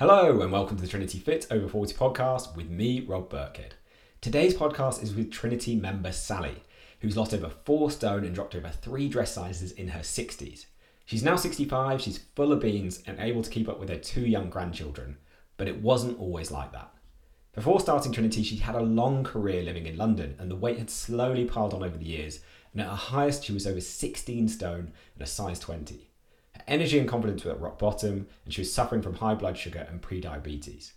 [0.00, 3.72] Hello, and welcome to the Trinity Fit Over 40 podcast with me, Rob Burkhead.
[4.22, 6.62] Today's podcast is with Trinity member Sally,
[7.00, 10.64] who's lost over four stone and dropped over three dress sizes in her 60s.
[11.04, 14.22] She's now 65, she's full of beans and able to keep up with her two
[14.22, 15.18] young grandchildren,
[15.58, 16.94] but it wasn't always like that.
[17.52, 20.88] Before starting Trinity, she had a long career living in London, and the weight had
[20.88, 22.40] slowly piled on over the years,
[22.72, 26.09] and at her highest, she was over 16 stone and a size 20.
[26.66, 29.86] Energy and confidence were at rock bottom, and she was suffering from high blood sugar
[29.90, 30.94] and pre-diabetes.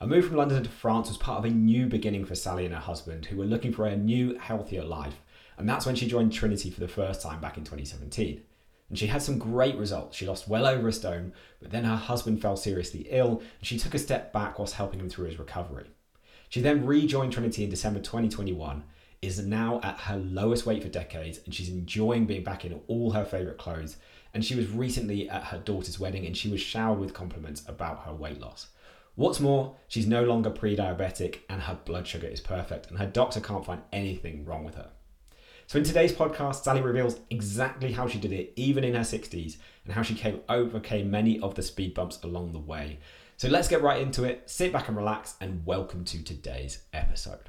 [0.00, 2.74] A move from London to France was part of a new beginning for Sally and
[2.74, 5.20] her husband, who were looking for a new, healthier life,
[5.56, 8.42] and that's when she joined Trinity for the first time back in 2017.
[8.90, 10.16] And she had some great results.
[10.16, 13.78] She lost well over a stone, but then her husband fell seriously ill, and she
[13.78, 15.86] took a step back whilst helping him through his recovery.
[16.48, 18.84] She then rejoined Trinity in December 2021,
[19.22, 23.12] is now at her lowest weight for decades, and she's enjoying being back in all
[23.12, 23.96] her favourite clothes
[24.34, 28.04] and she was recently at her daughter's wedding and she was showered with compliments about
[28.04, 28.66] her weight loss.
[29.14, 33.06] What's more, she's no longer pre diabetic and her blood sugar is perfect, and her
[33.06, 34.90] doctor can't find anything wrong with her.
[35.66, 39.56] So, in today's podcast, Sally reveals exactly how she did it, even in her 60s,
[39.84, 42.98] and how she came overcame many of the speed bumps along the way.
[43.38, 44.42] So, let's get right into it.
[44.44, 47.48] Sit back and relax, and welcome to today's episode.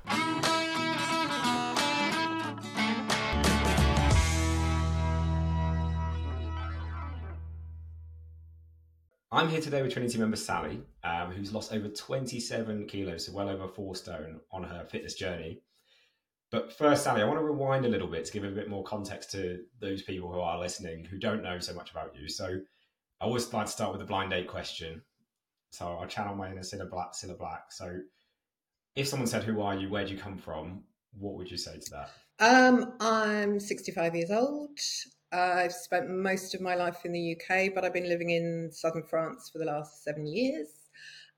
[9.35, 13.49] I'm here today with Trinity member Sally, um, who's lost over 27 kilos, so well
[13.49, 15.61] over four stone on her fitness journey.
[16.51, 18.85] But first, Sally, I want to rewind a little bit to give a bit more
[18.85, 22.29] context to those people who are listening who don't know so much about you.
[22.29, 22.45] So
[23.19, 25.01] I always like to start with a blind date question.
[25.71, 27.11] So I'll channel my inner Cilla Black.
[27.11, 27.73] Cilla Black.
[27.73, 27.93] So
[28.95, 29.89] if someone said, "Who are you?
[29.89, 32.09] Where do you come from?" What would you say to that?
[32.39, 34.79] Um, I'm 65 years old.
[35.31, 39.03] I've spent most of my life in the UK, but I've been living in southern
[39.03, 40.69] France for the last seven years.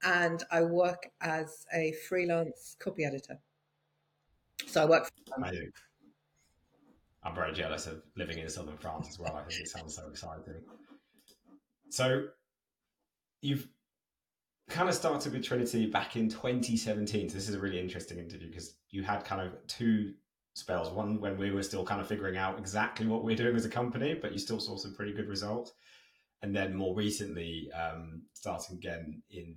[0.03, 3.39] And I work as a freelance copy editor.
[4.67, 5.35] So I work for.
[5.37, 5.71] Amazing.
[7.23, 9.35] I'm very jealous of living in southern France as well.
[9.35, 10.61] I think it sounds so exciting.
[11.89, 12.27] So
[13.41, 13.67] you've
[14.69, 17.29] kind of started with Trinity back in 2017.
[17.29, 20.13] So this is a really interesting interview because you had kind of two
[20.57, 20.89] spells.
[20.89, 23.69] One when we were still kind of figuring out exactly what we're doing as a
[23.69, 25.73] company, but you still saw some pretty good results.
[26.41, 29.55] And then more recently, um, starting again in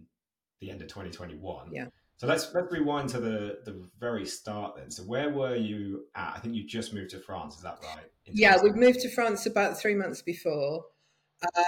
[0.61, 1.71] the end of 2021.
[1.73, 1.87] Yeah.
[2.17, 4.91] So let's let's rewind to the the very start then.
[4.91, 6.35] So where were you at?
[6.37, 7.57] I think you just moved to France.
[7.57, 8.05] Is that right?
[8.27, 10.85] Yeah, we moved to France about three months before.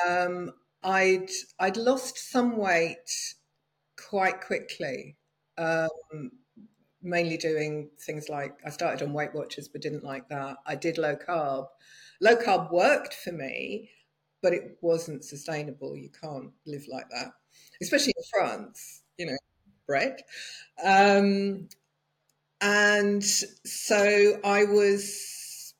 [0.06, 3.10] Um, I'd I'd lost some weight
[3.96, 5.16] quite quickly.
[5.56, 6.30] Um,
[7.02, 10.56] mainly doing things like I started on Weight Watchers, but didn't like that.
[10.66, 11.66] I did low carb.
[12.20, 13.90] Low carb worked for me,
[14.42, 15.96] but it wasn't sustainable.
[15.96, 17.32] You can't live like that,
[17.80, 19.36] especially in France, you know,
[19.86, 20.22] bread.
[20.82, 21.68] Um,
[22.60, 25.74] and so I was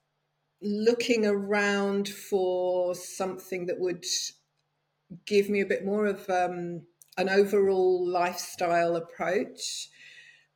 [0.61, 4.05] looking around for something that would
[5.27, 6.83] give me a bit more of um,
[7.17, 9.89] an overall lifestyle approach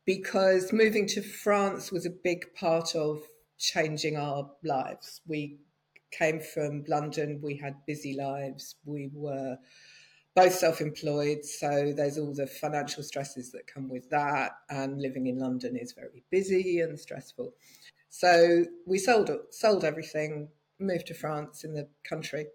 [0.06, 3.22] because moving to France was a big part of
[3.58, 5.20] changing our lives.
[5.26, 5.58] We
[6.12, 9.58] came from London, we had busy lives, we were
[10.34, 15.26] both self employed, so there's all the financial stresses that come with that, and living
[15.26, 17.52] in London is very busy and stressful.
[18.10, 22.46] So we sold sold everything, moved to France in the country,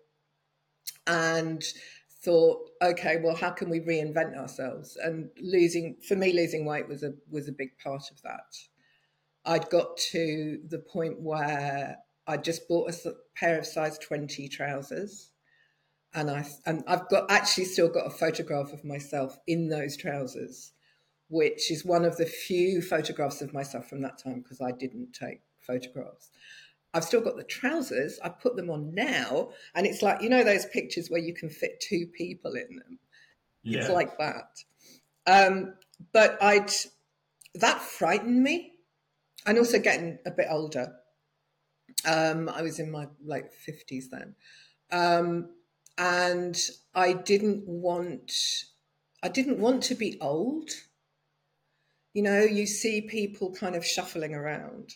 [1.06, 1.64] and
[2.24, 4.98] thought, okay, well, how can we reinvent ourselves?
[5.02, 8.58] And losing, for me, losing weight was a was a big part of that.
[9.46, 15.32] I'd got to the point where I just bought a pair of size twenty trousers,
[16.14, 20.74] and I and I've got actually still got a photograph of myself in those trousers,
[21.30, 25.14] which is one of the few photographs of myself from that time because I didn't
[25.14, 26.30] take photographs.
[26.94, 28.20] I've still got the trousers.
[28.24, 31.50] I put them on now, and it's like you know those pictures where you can
[31.50, 33.00] fit two people in them.
[33.64, 33.80] Yeah.
[33.80, 34.64] It's like that.
[35.26, 35.76] Um,
[36.14, 36.72] but I'd
[37.56, 38.74] that frightened me,
[39.46, 40.94] and also getting a bit older.
[42.06, 44.36] Um, I was in my like fifties then,
[44.92, 45.50] um,
[45.98, 46.58] and
[46.94, 48.32] I didn't want.
[49.24, 50.72] I didn't want to be old.
[52.14, 54.96] You know, you see people kind of shuffling around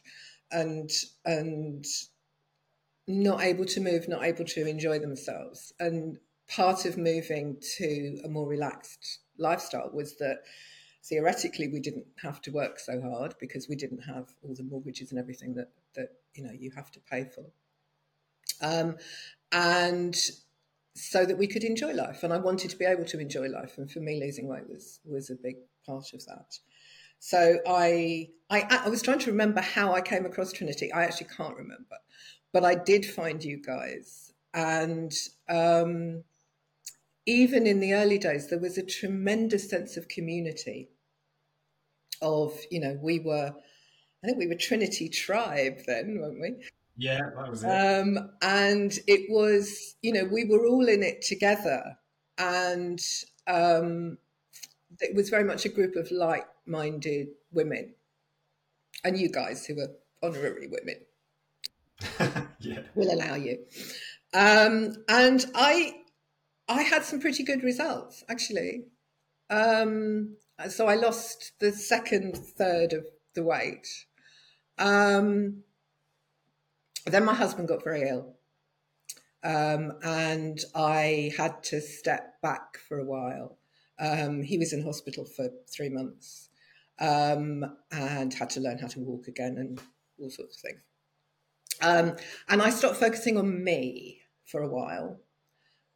[0.51, 0.89] and
[1.25, 1.85] and
[3.07, 5.71] not able to move, not able to enjoy themselves.
[5.79, 10.39] And part of moving to a more relaxed lifestyle was that
[11.03, 15.11] theoretically we didn't have to work so hard because we didn't have all the mortgages
[15.11, 17.45] and everything that that you know you have to pay for.
[18.61, 18.97] Um,
[19.51, 20.15] and
[20.95, 22.23] so that we could enjoy life.
[22.23, 23.77] And I wanted to be able to enjoy life.
[23.77, 26.57] And for me, losing weight was was a big part of that.
[27.19, 30.91] So I, I, I was trying to remember how I came across Trinity.
[30.91, 31.97] I actually can't remember,
[32.53, 35.11] but I did find you guys, and
[35.49, 36.23] um,
[37.25, 40.89] even in the early days, there was a tremendous sense of community.
[42.21, 43.53] Of you know, we were,
[44.23, 46.55] I think we were Trinity Tribe then, weren't we?
[46.97, 47.67] Yeah, that was it.
[47.67, 51.97] Um, and it was, you know, we were all in it together,
[52.37, 53.01] and
[53.47, 54.17] um,
[55.01, 57.95] it was very much a group of like minded women
[59.03, 59.91] and you guys who are
[60.23, 62.81] honorary women yeah.
[62.95, 63.59] will allow you.
[64.33, 65.95] Um, and I,
[66.67, 68.85] I had some pretty good results actually.
[69.49, 70.37] Um,
[70.69, 73.87] so I lost the second third of the weight.
[74.77, 75.63] Um,
[77.05, 78.35] then my husband got very ill.
[79.43, 83.59] Um, and I had to step back for a while.
[83.99, 86.49] Um, he was in hospital for three months
[86.99, 89.79] um, and had to learn how to walk again and
[90.19, 90.81] all sorts of things.
[91.81, 92.15] Um,
[92.47, 95.19] and I stopped focusing on me for a while.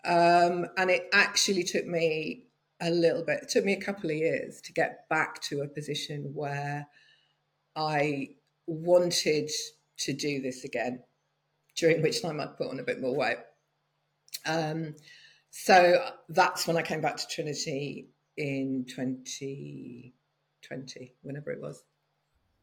[0.06, 2.46] Um, and it actually took me
[2.82, 5.68] a little bit, it took me a couple of years to get back to a
[5.68, 6.88] position where
[7.76, 8.30] I
[8.68, 9.52] wanted
[10.00, 11.04] to do this again,
[11.76, 13.38] during which time I'd put on a bit more weight.
[14.46, 14.96] Um,
[15.52, 20.14] so that's when I came back to Trinity in 20,
[20.62, 21.84] 20, whenever it was.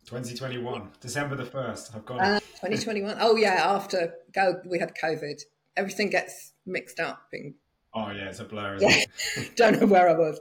[0.07, 1.97] 2021, December the 1st.
[1.97, 2.43] I've got uh, it.
[2.61, 3.17] 2021.
[3.21, 5.43] Oh, yeah, after go, we had COVID.
[5.77, 7.29] Everything gets mixed up.
[7.33, 7.55] In,
[7.93, 8.79] oh, yeah, it's a blur.
[8.81, 9.05] Yeah.
[9.57, 10.41] Don't know where I was.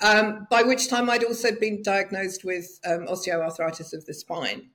[0.00, 4.70] Um, by which time I'd also been diagnosed with um, osteoarthritis of the spine,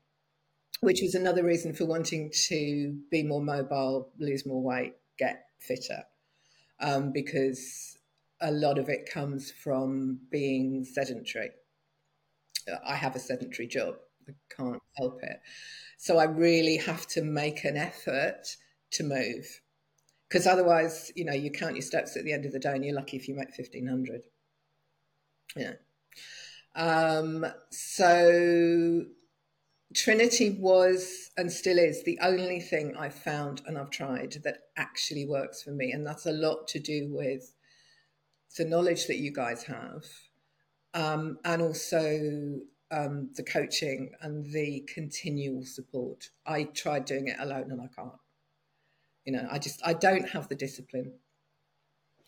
[0.82, 6.04] which was another reason for wanting to be more mobile, lose more weight, get fitter,
[6.80, 7.98] um, because
[8.42, 11.52] a lot of it comes from being sedentary.
[12.86, 13.96] I have a sedentary job.
[14.28, 15.40] I can't help it.
[15.98, 18.56] So I really have to make an effort
[18.92, 19.62] to move.
[20.28, 22.84] Because otherwise, you know, you count your steps at the end of the day and
[22.84, 24.24] you're lucky if you make 1500.
[25.56, 25.74] Yeah.
[26.76, 29.06] Um, so
[29.94, 35.26] Trinity was and still is the only thing I've found and I've tried that actually
[35.28, 35.92] works for me.
[35.92, 37.54] And that's a lot to do with
[38.58, 40.06] the knowledge that you guys have
[40.94, 42.60] um, and also
[42.92, 46.30] um, the coaching and the continual support.
[46.46, 48.14] I tried doing it alone and I can't.
[49.26, 51.14] You know, I just I don't have the discipline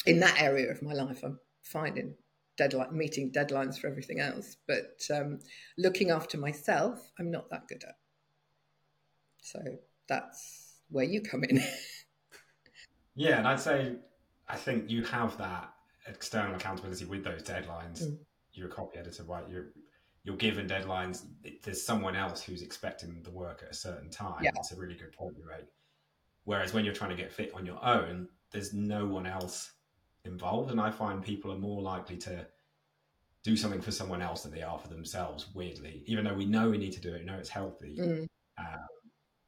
[0.06, 1.24] in that area of my life.
[1.24, 2.16] I'm finding
[2.58, 5.40] deadline meeting deadlines for everything else, but um,
[5.78, 7.98] looking after myself, I'm not that good at.
[9.42, 9.60] So
[10.08, 11.62] that's where you come in.
[13.16, 13.98] yeah, and I'd say
[14.48, 15.74] I think you have that
[16.08, 18.04] external accountability with those deadlines.
[18.04, 18.18] Mm
[18.56, 19.44] you're a copy editor, right?
[19.50, 19.68] You're
[20.24, 21.24] you're given deadlines.
[21.64, 24.44] There's someone else who's expecting the work at a certain time.
[24.44, 24.52] Yeah.
[24.56, 25.68] That's a really good point you made.
[26.46, 29.72] Whereas when you're trying to get fit on your own, there's no one else
[30.26, 32.48] involved, and I find people are more likely to
[33.44, 35.48] do something for someone else than they are for themselves.
[35.54, 37.98] Weirdly, even though we know we need to do it, know it's healthy.
[38.00, 38.28] Mm.
[38.58, 38.88] Um,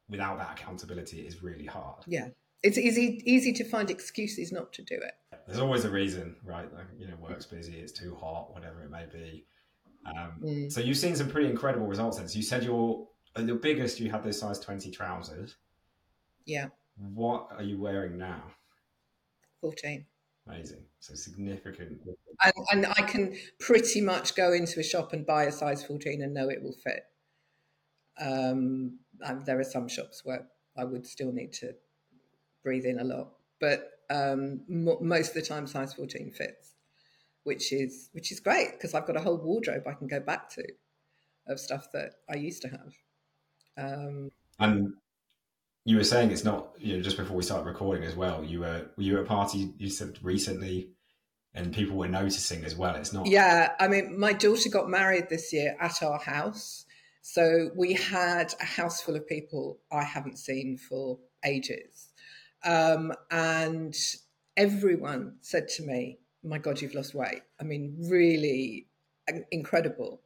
[0.10, 2.04] without that accountability, it is really hard.
[2.06, 2.28] Yeah,
[2.62, 5.14] it's easy easy to find excuses not to do it.
[5.48, 6.72] There's always a reason, right?
[6.74, 9.46] Like, you know, work's busy, it's too hot, whatever it may be.
[10.06, 10.72] Um, mm.
[10.72, 12.18] So you've seen some pretty incredible results.
[12.18, 15.56] Then, so you said your the biggest you had those size twenty trousers.
[16.46, 16.68] Yeah.
[16.98, 18.44] What are you wearing now?
[19.62, 20.06] Fourteen.
[20.48, 20.84] Amazing.
[21.00, 22.00] So significant.
[22.42, 26.22] And, and, I can pretty much go into a shop and buy a size 14
[26.22, 27.04] and know it will fit.
[28.20, 29.00] Um,
[29.46, 31.74] there are some shops where I would still need to
[32.64, 36.74] breathe in a lot, but um, most of the time size 14 fits,
[37.44, 40.50] which is which is great because I've got a whole wardrobe I can go back
[40.52, 40.64] to
[41.48, 42.94] of stuff that I used to have.
[43.78, 44.94] Um, and
[45.86, 48.44] you were saying it's not you know just before we started recording as well.
[48.44, 50.92] You were were you at a party you said recently,
[51.54, 52.96] and people were noticing as well.
[52.96, 53.28] It's not.
[53.28, 56.86] Yeah, I mean, my daughter got married this year at our house.
[57.22, 62.10] So we had a house full of people I haven't seen for ages.
[62.64, 63.96] Um, and
[64.56, 67.42] everyone said to me, My God, you've lost weight.
[67.60, 68.88] I mean, really
[69.52, 70.22] incredible.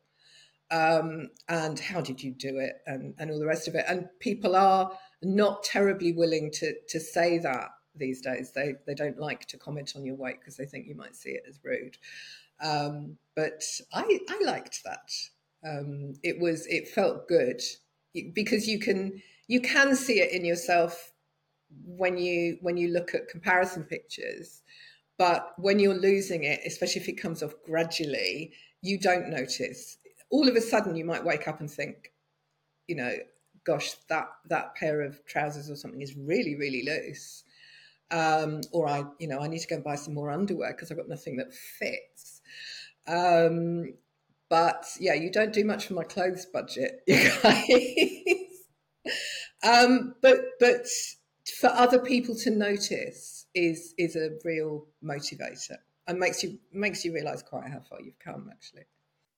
[0.69, 2.75] Um, and how did you do it?
[2.85, 3.85] And, and all the rest of it.
[3.87, 8.51] And people are not terribly willing to, to say that these days.
[8.53, 11.31] They, they don't like to comment on your weight because they think you might see
[11.31, 11.97] it as rude.
[12.61, 15.11] Um, but I, I liked that.
[15.67, 17.61] Um, it was it felt good
[18.33, 21.10] because you can you can see it in yourself
[21.85, 24.61] when you when you look at comparison pictures
[25.17, 29.97] but when you're losing it especially if it comes off gradually you don't notice.
[30.29, 32.11] All of a sudden you might wake up and think
[32.87, 33.13] you know
[33.63, 37.43] gosh that that pair of trousers or something is really really loose.
[38.09, 40.91] Um, or i you know i need to go and buy some more underwear because
[40.91, 42.41] i've got nothing that fits.
[43.07, 43.93] Um,
[44.49, 47.65] but yeah you don't do much for my clothes budget you guys.
[49.63, 50.87] Um, but but
[51.61, 55.77] for other people to notice is is a real motivator
[56.07, 58.83] and makes you makes you realize quite how far you've come actually.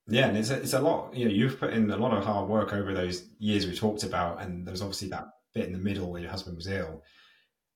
[0.08, 2.24] Yeah and it's a, it's a lot you know you've put in a lot of
[2.24, 5.78] hard work over those years we talked about and there's obviously that bit in the
[5.78, 7.02] middle where your husband was ill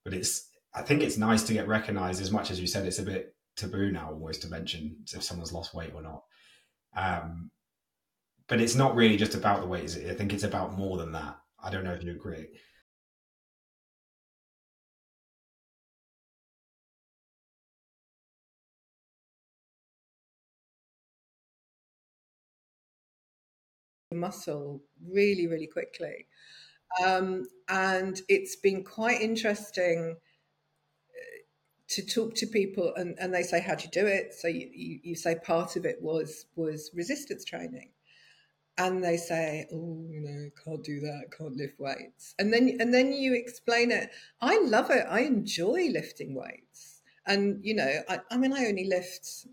[0.04, 2.98] but it's i think it's nice to get recognized as much as you said it's
[2.98, 6.22] a bit taboo now almost to mention if someone's lost weight or not.
[6.96, 7.50] Um,
[8.46, 10.10] but it's not really just about the weight is it?
[10.10, 11.36] i think it's about more than that.
[11.62, 12.46] I don't know if you agree
[24.14, 26.26] muscle really, really quickly.
[27.04, 30.16] Um, and it's been quite interesting
[31.10, 31.38] uh,
[31.88, 34.34] to talk to people and, and they say, how do you do it?
[34.34, 37.90] So you, you, you say part of it was, was resistance training.
[38.78, 42.34] And they say, oh, you know, can't do that, can't lift weights.
[42.38, 44.10] And then, and then you explain it.
[44.40, 45.04] I love it.
[45.08, 47.02] I enjoy lifting weights.
[47.26, 49.48] And, you know, I, I mean, I only lift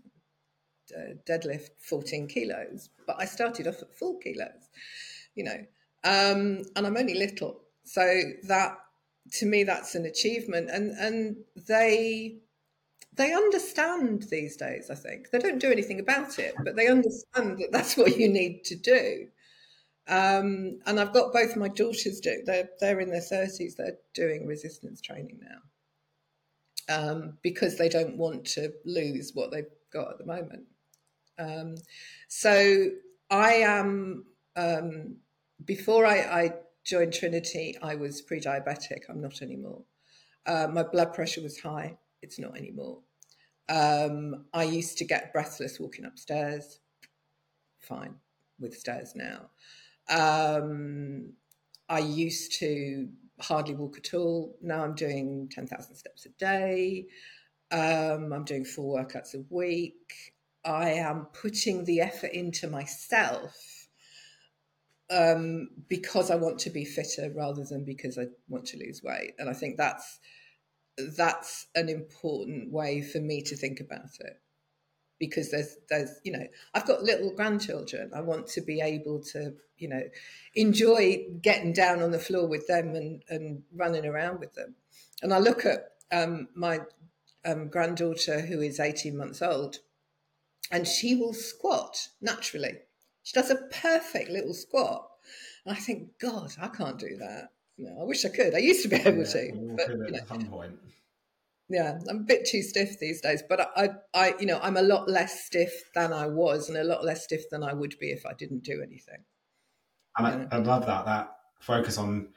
[0.94, 4.68] uh, deadlift 14 kilos, but I started off at four kilos,
[5.34, 5.64] you know,
[6.04, 7.60] um, and I'm only little.
[7.84, 8.78] So that,
[9.32, 10.70] to me, that's an achievement.
[10.70, 11.36] And, and
[11.68, 12.38] they,
[13.14, 15.30] they understand these days, I think.
[15.30, 18.76] They don't do anything about it, but they understand that that's what you need to
[18.76, 19.28] do.
[20.08, 22.42] Um, and I've got both my daughters do.
[22.44, 23.74] They're they're in their thirties.
[23.74, 25.58] They're doing resistance training now
[26.88, 30.64] um, because they don't want to lose what they've got at the moment.
[31.38, 31.76] Um,
[32.28, 32.90] so
[33.30, 34.24] I am,
[34.56, 35.16] um,
[35.64, 36.52] before I, I,
[36.84, 39.00] joined Trinity, I was pre diabetic.
[39.08, 39.82] I'm not anymore.
[40.46, 41.98] Uh, my blood pressure was high.
[42.22, 43.00] It's not anymore.
[43.68, 46.78] Um, I used to get breathless walking upstairs.
[47.80, 48.14] Fine
[48.60, 49.50] with stairs now.
[50.08, 51.32] Um,
[51.88, 53.08] I used to
[53.40, 54.56] hardly walk at all.
[54.62, 57.06] Now I'm doing 10,000 steps a day.
[57.70, 60.34] Um, I'm doing four workouts a week.
[60.66, 63.88] I am putting the effort into myself
[65.08, 69.34] um, because I want to be fitter rather than because I want to lose weight.
[69.38, 70.18] And I think that's
[71.16, 74.40] that's an important way for me to think about it
[75.18, 78.10] because there's there's you know I've got little grandchildren.
[78.14, 80.02] I want to be able to you know
[80.54, 84.74] enjoy getting down on the floor with them and and running around with them.
[85.22, 86.80] And I look at um, my
[87.44, 89.78] um, granddaughter who is 18 months old
[90.70, 92.74] and she will squat naturally.
[93.22, 95.08] She does a perfect little squat.
[95.64, 97.50] And I think, God, I can't do that.
[97.78, 98.54] No, I wish I could.
[98.54, 100.78] I used to be able yeah, to, but you know, at some point.
[101.68, 104.82] Yeah, I'm a bit too stiff these days, but I, I, you know, I'm a
[104.82, 108.12] lot less stiff than I was, and a lot less stiff than I would be
[108.12, 109.24] if I didn't do anything.
[110.16, 112.28] And I, I love that that focus on.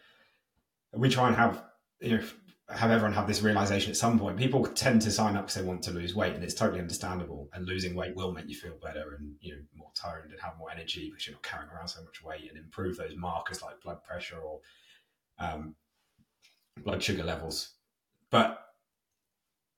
[0.93, 1.63] We try and have
[2.01, 2.23] you know
[2.71, 4.37] have everyone have this realization at some point.
[4.37, 7.49] People tend to sign up because they want to lose weight, and it's totally understandable.
[7.53, 10.57] And losing weight will make you feel better and you know more toned and have
[10.57, 13.81] more energy because you're not carrying around so much weight, and improve those markers like
[13.81, 14.59] blood pressure or
[15.39, 15.75] um,
[16.83, 17.73] blood sugar levels.
[18.29, 18.59] But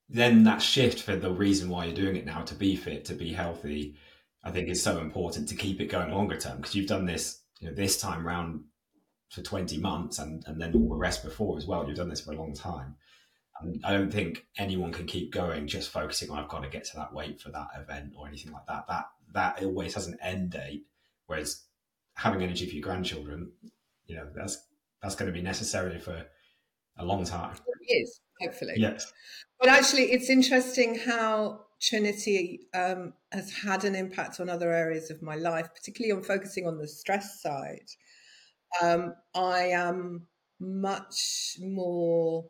[0.10, 3.14] then that shift for the reason why you're doing it now to be fit, to
[3.14, 3.96] be healthy,
[4.44, 7.42] I think is so important to keep it going longer term because you've done this
[7.62, 8.66] you know, this time round
[9.32, 11.88] for 20 months and, and then all the rest before as well.
[11.88, 12.96] You've done this for a long time.
[13.62, 16.84] And I don't think anyone can keep going just focusing on I've got to get
[16.86, 18.86] to that weight for that event or anything like that.
[18.88, 20.86] That that always has an end date.
[21.28, 21.64] Whereas
[22.16, 23.52] having energy for your grandchildren,
[24.06, 24.68] you know, that's
[25.02, 26.26] that's going to be necessary for
[26.98, 27.56] a long time.
[27.88, 28.74] It is, hopefully.
[28.76, 29.14] Yes.
[29.60, 35.22] But actually, it's interesting how Trinity um, has had an impact on other areas of
[35.22, 37.88] my life, particularly on focusing on the stress side
[38.82, 40.28] um, I am
[40.60, 42.46] much more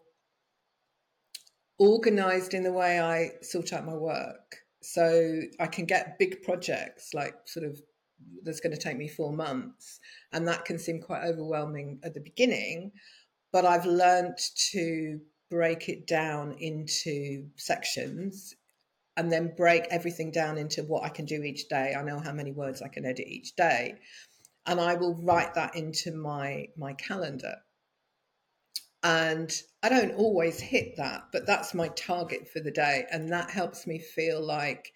[1.80, 4.58] organized in the way I sort out my work.
[4.84, 7.80] So I can get big projects like sort of
[8.44, 10.00] that's going to take me four months.
[10.32, 12.92] And that can seem quite overwhelming at the beginning.
[13.52, 14.38] But I've learned
[14.72, 18.56] to break it down into sections
[19.18, 21.94] and then break everything down into what I can do each day.
[21.98, 23.96] I know how many words I can edit each day
[24.66, 27.56] and I will write that into my my calendar.
[29.04, 29.52] And
[29.82, 33.06] I don't always hit that, but that's my target for the day.
[33.12, 34.94] And that helps me feel like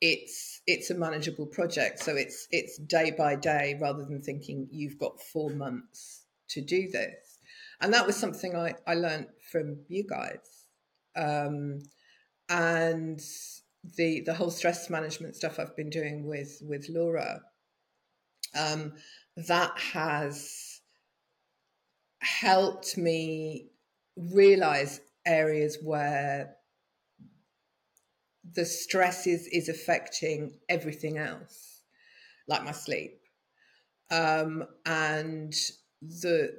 [0.00, 2.00] it's it's a manageable project.
[2.00, 6.88] So it's it's day by day rather than thinking you've got four months to do
[6.90, 7.38] this.
[7.80, 10.66] And that was something I, I learned from you guys.
[11.16, 11.80] Um,
[12.48, 13.20] and
[13.96, 17.42] the the whole stress management stuff I've been doing with with Laura,
[18.54, 18.92] um,
[19.36, 20.80] that has
[22.20, 23.70] helped me
[24.16, 26.54] realize areas where
[28.54, 31.82] the stress is is affecting everything else,
[32.46, 33.20] like my sleep,
[34.10, 35.54] um, and
[36.00, 36.52] the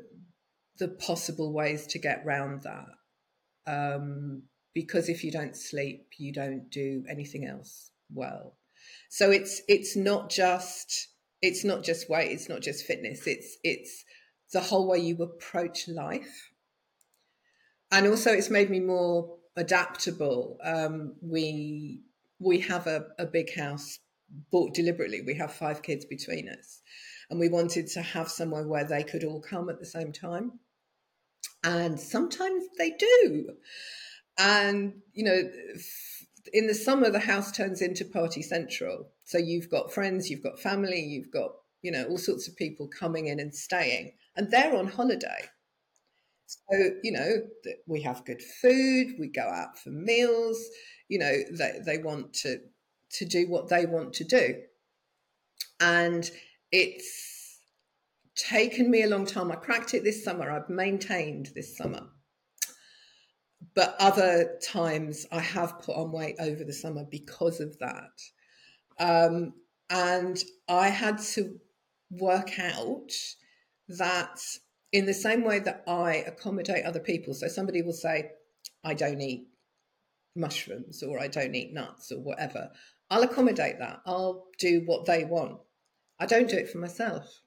[0.78, 2.86] the possible ways to get around that.
[3.68, 4.44] Um,
[4.74, 8.56] because if you don't sleep, you don't do anything else well.
[9.10, 11.10] So it's it's not just
[11.42, 14.04] it's not just weight, it's not just fitness, it's it's
[14.52, 16.52] the whole way you approach life.
[17.92, 20.58] And also it's made me more adaptable.
[20.64, 22.02] Um, we
[22.40, 24.00] we have a, a big house
[24.52, 25.22] bought deliberately.
[25.22, 26.82] We have five kids between us.
[27.30, 30.60] And we wanted to have somewhere where they could all come at the same time.
[31.64, 33.50] And sometimes they do.
[34.38, 35.50] And, you know,
[36.54, 39.12] in the summer, the house turns into party central.
[39.30, 41.52] So you've got friends, you've got family, you've got,
[41.84, 45.46] you know, all sorts of people coming in and staying, and they're on holiday.
[46.48, 47.44] So, you know,
[47.86, 50.60] we have good food, we go out for meals,
[51.10, 52.58] you know, they, they want to,
[53.18, 54.64] to do what they want to do.
[55.80, 56.28] And
[56.72, 57.60] it's
[58.36, 59.52] taken me a long time.
[59.52, 62.08] I cracked it this summer, I've maintained this summer
[63.76, 68.10] but other times I have put on weight over the summer because of that.
[69.00, 69.54] Um,
[69.90, 71.60] and I had to
[72.12, 73.12] work out
[73.88, 74.40] that
[74.92, 77.34] in the same way that I accommodate other people.
[77.34, 78.32] So somebody will say,
[78.84, 79.48] I don't eat
[80.36, 82.70] mushrooms or I don't eat nuts or whatever.
[83.10, 84.02] I'll accommodate that.
[84.06, 85.60] I'll do what they want.
[86.20, 87.42] I don't do it for myself.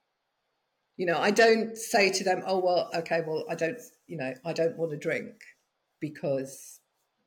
[0.96, 4.34] You know, I don't say to them, oh, well, okay, well, I don't, you know,
[4.44, 5.32] I don't want to drink
[6.00, 6.80] because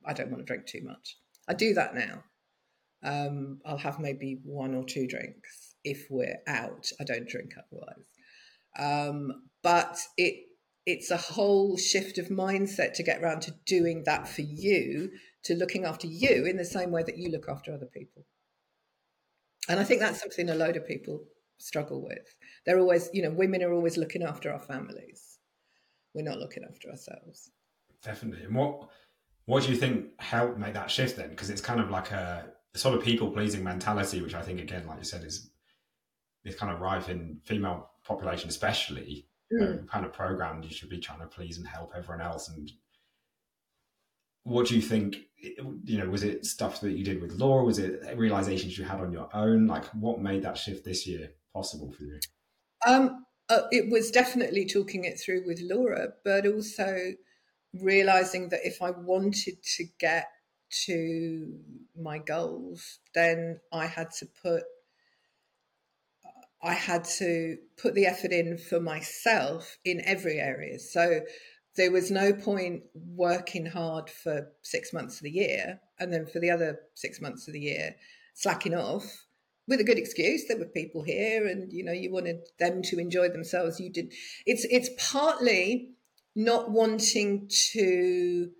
[0.04, 1.16] I don't want to drink too much.
[1.48, 2.22] I do that now.
[3.02, 6.90] Um, I'll have maybe one or two drinks if we're out.
[7.00, 8.06] I don't drink otherwise.
[8.78, 9.32] Um,
[9.62, 10.44] but it
[10.86, 15.10] it's a whole shift of mindset to get around to doing that for you,
[15.42, 18.24] to looking after you in the same way that you look after other people.
[19.68, 21.24] And I think that's something a load of people
[21.58, 22.36] struggle with.
[22.64, 25.38] They're always, you know, women are always looking after our families.
[26.14, 27.50] We're not looking after ourselves
[28.06, 28.44] definitely.
[28.44, 28.88] And what
[29.44, 31.30] what do you think helped make that shift then?
[31.30, 34.60] Because it's kind of like a, a sort of people pleasing mentality, which I think
[34.60, 35.50] again, like you said, is
[36.44, 39.26] is kind of rife in female population, especially.
[39.52, 39.86] Mm.
[39.86, 42.48] kind of programmed you should be trying to please and help everyone else.
[42.48, 42.68] And
[44.42, 45.18] what do you think?
[45.38, 47.64] You know, was it stuff that you did with Laura?
[47.64, 49.68] Was it realizations you had on your own?
[49.68, 52.18] Like, what made that shift this year possible for you?
[52.84, 57.12] Um, uh, it was definitely talking it through with Laura, but also
[57.72, 60.26] realizing that if I wanted to get
[60.86, 61.58] to
[62.00, 64.62] my goals, then I had to put
[66.62, 70.78] I had to put the effort in for myself in every area.
[70.78, 71.20] So
[71.76, 76.40] there was no point working hard for six months of the year and then for
[76.40, 77.94] the other six months of the year
[78.34, 79.26] slacking off
[79.68, 80.46] with a good excuse.
[80.46, 83.78] There were people here and you know you wanted them to enjoy themselves.
[83.78, 84.12] You did
[84.46, 85.90] it's it's partly
[86.34, 88.50] not wanting to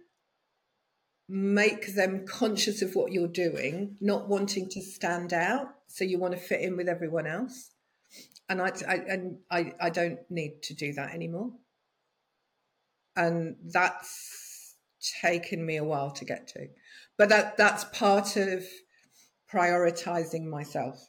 [1.29, 5.69] make them conscious of what you're doing, not wanting to stand out.
[5.89, 7.71] So you want to fit in with everyone else.
[8.49, 11.51] And I, I and I, I don't need to do that anymore.
[13.17, 14.77] And that's
[15.21, 16.69] taken me a while to get to.
[17.17, 18.65] But that that's part of
[19.53, 21.09] prioritizing myself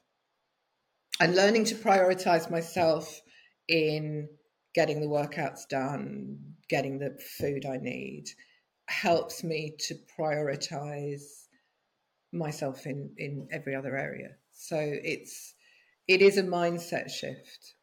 [1.19, 3.21] and learning to prioritize myself
[3.67, 4.29] in
[4.73, 6.37] getting the workouts done,
[6.69, 8.25] getting the food I need,
[8.87, 11.47] helps me to prioritize
[12.31, 14.35] myself in in every other area.
[14.53, 15.53] So it's
[16.07, 17.75] it is a mindset shift,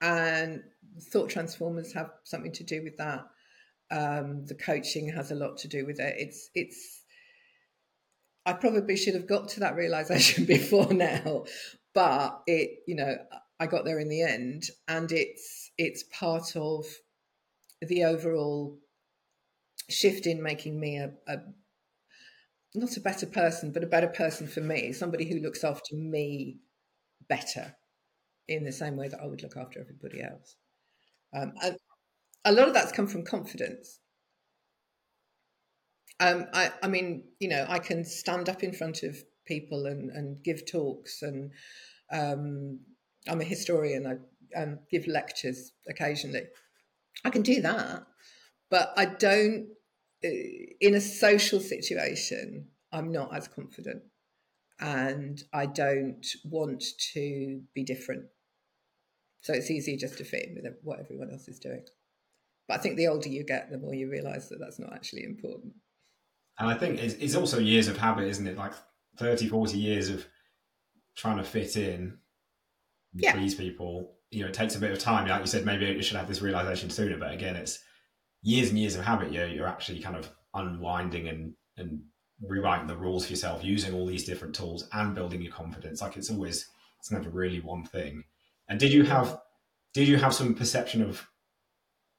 [0.00, 0.62] and
[1.10, 3.26] thought transformers have something to do with that.
[3.90, 6.14] Um, the coaching has a lot to do with it.
[6.18, 7.00] It's it's.
[8.44, 11.44] I probably should have got to that realization before now,
[11.94, 13.16] but it you know
[13.58, 16.86] I got there in the end, and it's it's part of
[17.80, 18.78] the overall
[19.88, 21.38] shift in making me a, a
[22.74, 26.58] not a better person, but a better person for me, somebody who looks after me
[27.28, 27.74] better
[28.48, 30.56] in the same way that I would look after everybody else.
[31.34, 31.76] Um, and,
[32.44, 34.00] a lot of that's come from confidence.
[36.20, 39.16] Um, I, I mean, you know, I can stand up in front of
[39.46, 41.52] people and, and give talks, and
[42.12, 42.80] um,
[43.28, 44.06] I'm a historian.
[44.06, 46.44] I um, give lectures occasionally.
[47.24, 48.06] I can do that,
[48.72, 49.68] but I don't.
[50.24, 50.30] Uh,
[50.80, 54.02] in a social situation, I'm not as confident,
[54.80, 56.82] and I don't want
[57.12, 58.24] to be different.
[59.42, 61.84] So it's easier just to fit in with what everyone else is doing.
[62.66, 65.24] But I think the older you get, the more you realise that that's not actually
[65.24, 65.74] important.
[66.58, 68.56] And I think it's, it's also years of habit, isn't it?
[68.56, 68.72] Like
[69.18, 70.24] 30, 40 years of
[71.16, 72.18] trying to fit in,
[73.14, 73.32] yeah.
[73.32, 74.14] please people.
[74.30, 75.28] You know, it takes a bit of time.
[75.28, 77.18] Like you said, maybe you should have this realization sooner.
[77.18, 77.80] But again, it's
[78.42, 79.32] years and years of habit.
[79.32, 82.02] You're, you're actually kind of unwinding and, and
[82.40, 86.00] rewriting the rules for yourself using all these different tools and building your confidence.
[86.00, 88.24] Like it's always, it's never really one thing.
[88.68, 89.40] And did you have,
[89.94, 91.26] did you have some perception of,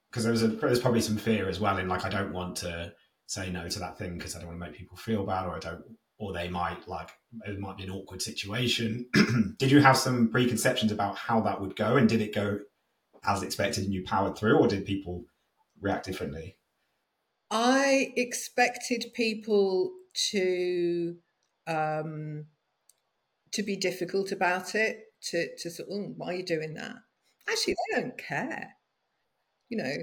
[0.09, 2.57] because there was a, there's probably some fear as well in like, I don't want
[2.57, 2.93] to,
[3.27, 5.55] say no to that thing because I don't want to make people feel bad or
[5.55, 5.83] I don't
[6.19, 7.09] or they might like
[7.45, 9.07] it might be an awkward situation.
[9.59, 12.59] did you have some preconceptions about how that would go and did it go
[13.25, 15.25] as expected and you powered through or did people
[15.83, 16.57] react differently?
[17.51, 19.91] I expected people
[20.31, 21.17] to
[21.67, 22.45] um
[23.51, 26.95] to be difficult about it, to to sort of, oh, why are you doing that?
[27.47, 28.75] Actually, they don't care.
[29.69, 29.95] You know,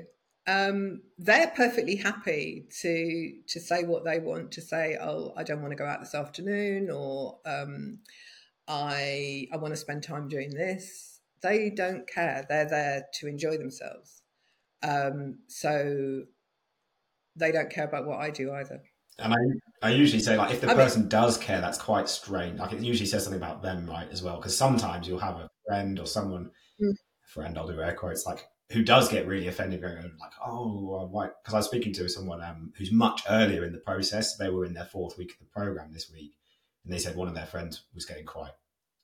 [0.47, 4.97] um, they're perfectly happy to to say what they want to say.
[5.01, 7.99] Oh, I don't want to go out this afternoon, or um,
[8.69, 11.21] I I want to spend time doing this.
[11.43, 12.47] They don't care.
[12.49, 14.20] They're there to enjoy themselves.
[14.83, 16.23] Um, so
[17.37, 18.83] they don't care about what I do either.
[19.19, 22.09] And I, I usually say like if the I person mean, does care, that's quite
[22.09, 22.59] strange.
[22.59, 24.37] Like it usually says something about them, right, as well.
[24.37, 26.95] Because sometimes you'll have a friend or someone, mm.
[27.27, 31.27] friend, I'll do air quotes, like who does get really offended, going like, "Oh, why?"
[31.27, 34.37] Because I was speaking to someone um, who's much earlier in the process.
[34.37, 36.35] They were in their fourth week of the program this week,
[36.85, 38.53] and they said one of their friends was getting quite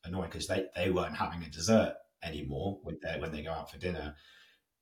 [0.05, 3.71] annoyed because they they weren't having a dessert anymore with their, when they go out
[3.71, 4.15] for dinner,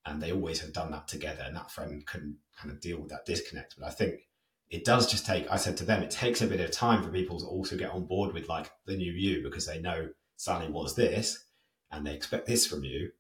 [0.06, 3.10] and they always had done that together, and that friend couldn't kind of deal with
[3.10, 3.76] that disconnect.
[3.78, 4.28] But I think
[4.70, 5.50] it does just take.
[5.50, 7.90] I said to them, it takes a bit of time for people to also get
[7.90, 11.44] on board with like the new you because they know Sally was this,
[11.90, 13.10] and they expect this from you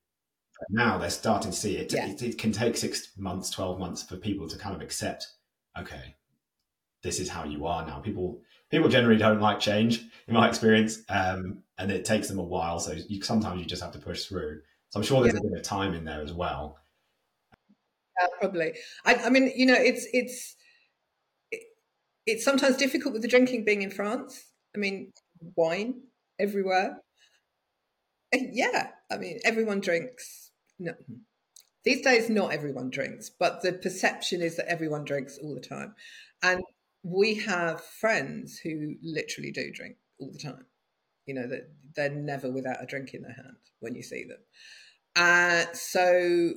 [0.58, 1.92] but now they're starting to see it.
[1.92, 2.08] Yeah.
[2.08, 2.22] it.
[2.22, 5.26] It can take six months, 12 months for people to kind of accept,
[5.78, 6.14] okay,
[7.02, 7.98] this is how you are now.
[7.98, 12.44] People people generally don't like change, in my experience, um, and it takes them a
[12.44, 12.78] while.
[12.80, 14.60] So you, sometimes you just have to push through.
[14.94, 15.40] So I'm sure there's yeah.
[15.40, 16.78] a bit of time in there as well.
[18.20, 18.74] Yeah, probably.
[19.04, 20.54] I, I mean, you know, it's it's
[21.50, 21.62] it,
[22.26, 24.52] it's sometimes difficult with the drinking being in France.
[24.72, 25.12] I mean,
[25.56, 26.02] wine
[26.38, 26.98] everywhere.
[28.32, 30.92] Yeah, I mean, everyone drinks no.
[31.84, 35.96] These days, not everyone drinks, but the perception is that everyone drinks all the time.
[36.40, 36.62] And
[37.02, 40.66] we have friends who literally do drink all the time.
[41.26, 44.38] You know, that they're never without a drink in their hand when you see them.
[45.16, 46.52] Uh, so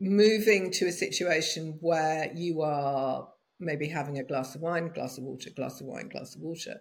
[0.00, 5.24] moving to a situation where you are maybe having a glass of wine, glass of
[5.24, 6.78] water, glass of wine, glass of water,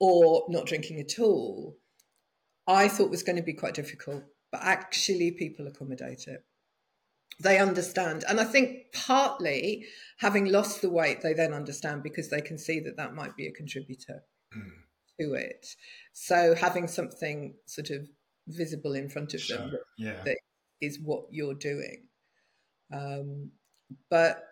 [0.00, 1.76] or not drinking at all,
[2.66, 6.44] I thought was going to be quite difficult but actually people accommodate it.
[7.40, 8.24] They understand.
[8.28, 9.84] And I think partly
[10.18, 13.46] having lost the weight, they then understand because they can see that that might be
[13.46, 14.24] a contributor
[14.56, 14.70] mm.
[15.20, 15.66] To it.
[16.12, 18.08] So having something sort of
[18.46, 20.22] visible in front of them yeah.
[20.24, 20.38] that
[20.80, 22.06] is what you're doing.
[22.92, 23.50] Um,
[24.10, 24.42] but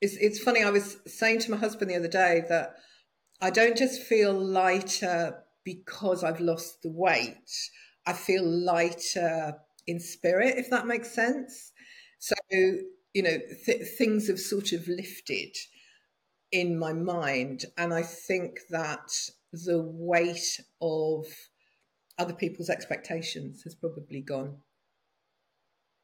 [0.00, 2.76] it's, it's funny, I was saying to my husband the other day that
[3.40, 7.50] I don't just feel lighter because I've lost the weight.
[8.06, 11.72] I feel lighter in spirit, if that makes sense.
[12.18, 15.54] So, you know, th- things have sort of lifted
[16.52, 17.64] in my mind.
[17.76, 19.10] And I think that
[19.64, 21.26] the weight of
[22.18, 24.58] other people's expectations has probably gone,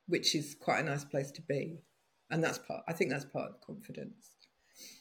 [0.07, 1.79] which is quite a nice place to be.
[2.31, 4.31] And that's part, I think that's part of confidence.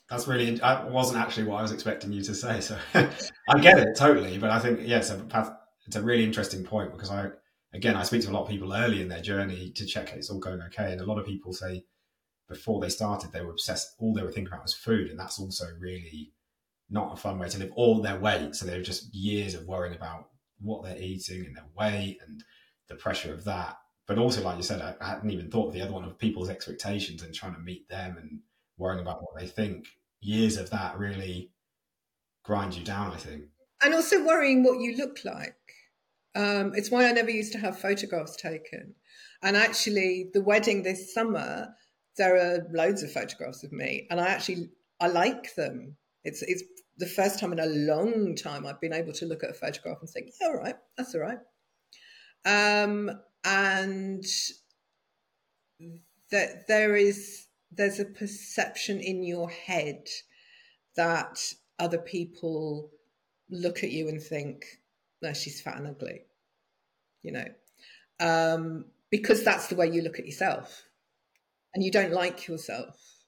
[0.10, 2.60] That's really, that wasn't actually what I was expecting you to say.
[2.60, 4.38] So I get it totally.
[4.38, 5.50] But I think, yes, yeah,
[5.88, 7.30] it's a really interesting point because I,
[7.74, 10.30] again, I speak to a lot of people early in their journey to check it's
[10.30, 10.92] all going okay.
[10.92, 11.86] And a lot of people say
[12.50, 15.10] before they started, they were obsessed, all they were thinking about was food.
[15.10, 16.34] And that's also really
[16.92, 18.54] not a fun way to live all their weight.
[18.54, 20.28] So they're just years of worrying about
[20.60, 22.44] what they're eating and their weight and
[22.90, 23.78] the pressure of that.
[24.08, 26.18] But also, like you said, I, I hadn't even thought of the other one of
[26.20, 28.42] people's expectations and trying to meet them and
[28.78, 29.88] worrying about what they think.
[30.20, 31.52] Years of that really
[32.44, 33.46] grind you down, I think.
[33.82, 35.56] And also worrying what you look like.
[36.36, 38.96] Um, it's why I never used to have photographs taken
[39.42, 41.70] And actually, the wedding this summer,
[42.18, 45.98] there are loads of photographs of me, and I actually I like them.
[46.24, 46.64] It's it's
[46.98, 49.98] the first time in a long time I've been able to look at a photograph
[50.02, 51.40] and think, yeah, all right, that's all right.
[52.46, 53.12] Um,
[53.44, 54.24] and
[56.32, 60.08] that there is there's a perception in your head
[60.96, 61.40] that
[61.80, 62.92] other people
[63.50, 64.66] look at you and think,
[65.22, 66.22] no, she's fat and ugly,
[67.24, 67.46] you know,
[68.20, 70.84] um, because that's the way you look at yourself
[71.74, 73.21] and you don't like yourself.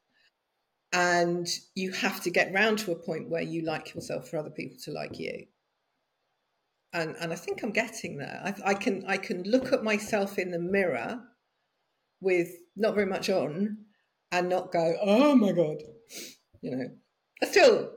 [0.94, 4.52] And you have to get round to a point where you like yourself for other
[4.52, 5.48] people to like you.
[6.94, 8.40] And, and I think I'm getting there.
[8.46, 11.20] I, I can I can look at myself in the mirror
[12.22, 13.78] with not very much on
[14.32, 15.78] and not go, oh my god,
[16.62, 16.86] you know.
[17.44, 17.92] Still,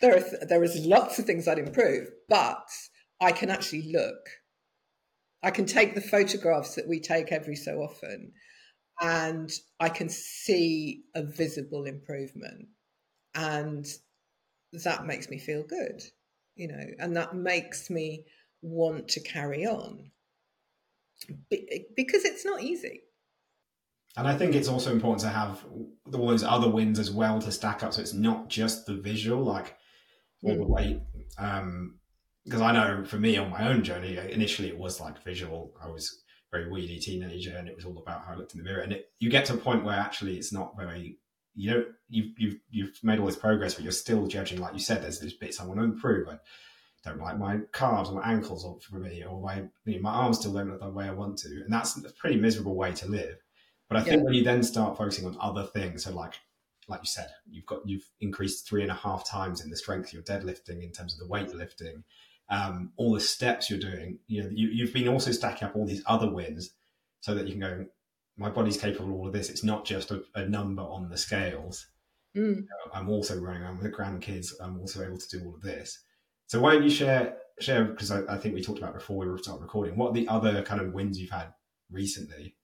[0.00, 2.68] there are there is lots of things I'd improve, but
[3.20, 4.28] I can actually look.
[5.42, 8.32] I can take the photographs that we take every so often,
[9.00, 12.68] and I can see a visible improvement,
[13.34, 13.86] and
[14.84, 16.02] that makes me feel good,
[16.56, 18.24] you know, and that makes me
[18.62, 20.10] want to carry on
[21.96, 23.02] because it's not easy.
[24.16, 25.64] And I think it's also important to have
[26.10, 27.92] all those other wins as well to stack up.
[27.92, 29.76] So it's not just the visual, like
[30.42, 31.00] all the weight.
[31.38, 31.98] Um,
[32.44, 35.74] because I know for me on my own journey, initially it was like visual.
[35.82, 38.64] I was very weedy teenager, and it was all about how I looked in the
[38.64, 38.82] mirror.
[38.82, 41.18] And it, you get to a point where actually it's not very.
[41.54, 44.60] You know, you've you've you've made all this progress, but you're still judging.
[44.60, 46.28] Like you said, there's these bits I want to improve.
[46.28, 46.38] I
[47.04, 50.12] don't like my calves or my ankles, or for me, or my you know, my
[50.12, 52.92] arms still don't look the way I want to, and that's a pretty miserable way
[52.92, 53.38] to live.
[53.88, 54.22] But I think yeah.
[54.24, 56.34] when you then start focusing on other things, so like
[56.88, 60.12] like you said, you've got you've increased three and a half times in the strength
[60.12, 62.02] you're deadlifting in terms of the weight lifting,
[62.50, 64.18] um, all the steps you're doing.
[64.26, 66.70] You know, you, you've been also stacking up all these other wins,
[67.20, 67.86] so that you can go.
[68.36, 69.50] My body's capable of all of this.
[69.50, 71.86] It's not just a, a number on the scales.
[72.36, 72.56] Mm.
[72.56, 74.52] You know, I'm also running around with the grandkids.
[74.60, 76.04] I'm also able to do all of this.
[76.46, 79.28] So why don't you share share because I, I think we talked about before we
[79.28, 79.96] were starting recording.
[79.96, 81.52] What are the other kind of wins you've had
[81.90, 82.54] recently?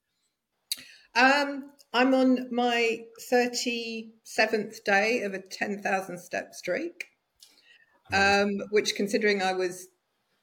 [1.15, 2.99] Um, I'm on my
[3.31, 7.05] 37th day of a 10,000 step streak,
[8.13, 9.87] um, which, considering I was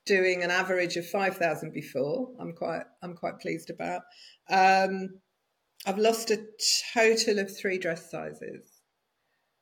[0.05, 4.03] doing an average of 5,000 before, I'm quite I'm quite pleased about.
[4.51, 5.21] Um,
[5.87, 6.45] I've lost a
[6.95, 8.67] total of three dress sizes,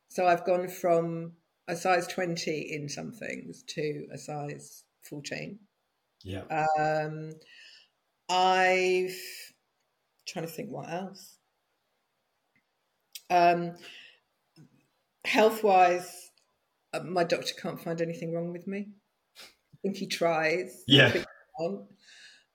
[0.09, 1.33] so I've gone from
[1.69, 5.59] a size 20 in some things to a size 14.
[6.25, 6.43] Yeah.
[6.43, 7.33] Um,
[8.29, 9.17] I've
[10.27, 11.39] trying to think what else.
[13.31, 13.77] Um,
[15.25, 16.30] health wise,
[16.93, 18.89] uh, my doctor can't find anything wrong with me.
[19.39, 20.85] I think he tries.
[20.87, 21.25] Yeah.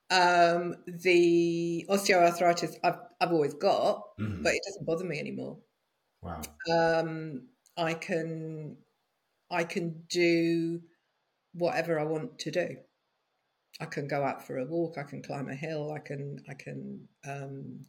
[0.08, 4.42] Um, the osteoarthritis I've, I've always got, mm-hmm.
[4.42, 5.58] but it doesn't bother me anymore.
[6.22, 6.40] Wow.
[6.70, 8.76] Um, I can
[9.50, 10.80] I can do
[11.54, 12.76] whatever I want to do.
[13.80, 14.96] I can go out for a walk.
[14.98, 15.92] I can climb a hill.
[15.92, 17.86] I can I can um,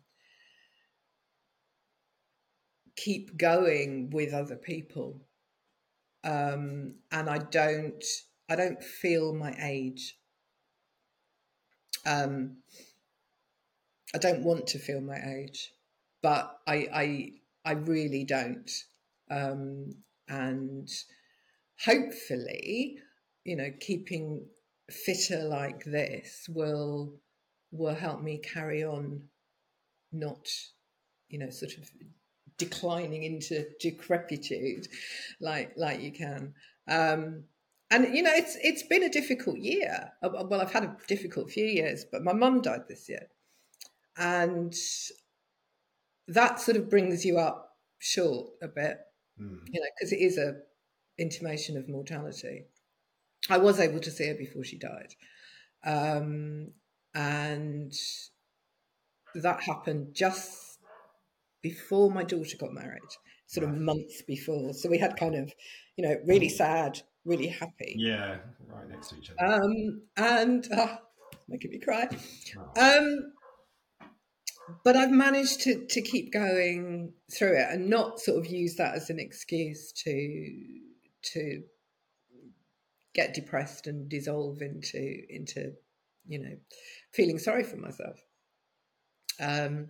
[2.96, 5.27] keep going with other people,
[6.24, 8.04] um, and I don't
[8.50, 10.18] I don't feel my age.
[12.06, 12.58] Um,
[14.16, 15.74] I don't want to feel my age,
[16.22, 17.32] but I I
[17.66, 18.72] I really don't,
[19.30, 19.96] um,
[20.30, 20.90] and
[21.84, 22.98] hopefully,
[23.44, 24.46] you know, keeping
[24.90, 27.20] fitter like this will
[27.72, 29.24] will help me carry on
[30.12, 30.48] not
[31.28, 31.90] you know sort of
[32.58, 34.88] declining into decrepitude
[35.40, 36.54] like like you can
[36.88, 37.44] um
[37.92, 41.50] and you know it's it's been a difficult year uh, well i've had a difficult
[41.50, 43.28] few years but my mum died this year
[44.18, 44.74] and
[46.28, 48.98] that sort of brings you up short a bit
[49.40, 49.60] mm.
[49.72, 50.56] you know because it is a
[51.20, 52.66] intimation of mortality
[53.50, 55.14] I was able to see her before she died.
[55.86, 56.72] Um,
[57.14, 57.94] and
[59.36, 60.52] that happened just
[61.70, 63.12] before my daughter got married,
[63.46, 64.74] sort of months before.
[64.74, 65.52] So we had kind of,
[65.96, 67.96] you know, really sad, really happy.
[67.98, 69.64] Yeah, right next to each other.
[69.64, 70.98] Um, and uh,
[71.48, 72.08] making me cry.
[72.78, 73.00] Oh.
[73.00, 73.34] Um,
[74.84, 78.96] but I've managed to to keep going through it and not sort of use that
[78.96, 80.50] as an excuse to
[81.34, 81.64] to
[83.14, 85.74] get depressed and dissolve into into
[86.28, 86.58] you know
[87.14, 88.20] feeling sorry for myself
[89.40, 89.88] um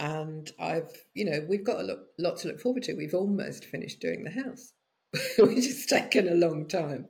[0.00, 3.64] and i've you know we've got a lot, lot to look forward to we've almost
[3.64, 4.72] finished doing the house
[5.38, 7.06] which has taken a long time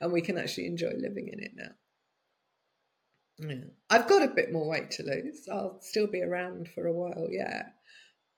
[0.00, 1.70] and we can actually enjoy living in it now
[3.38, 3.64] Yeah.
[3.90, 5.48] I've got a bit more weight to lose.
[5.50, 7.64] I'll still be around for a while, yeah.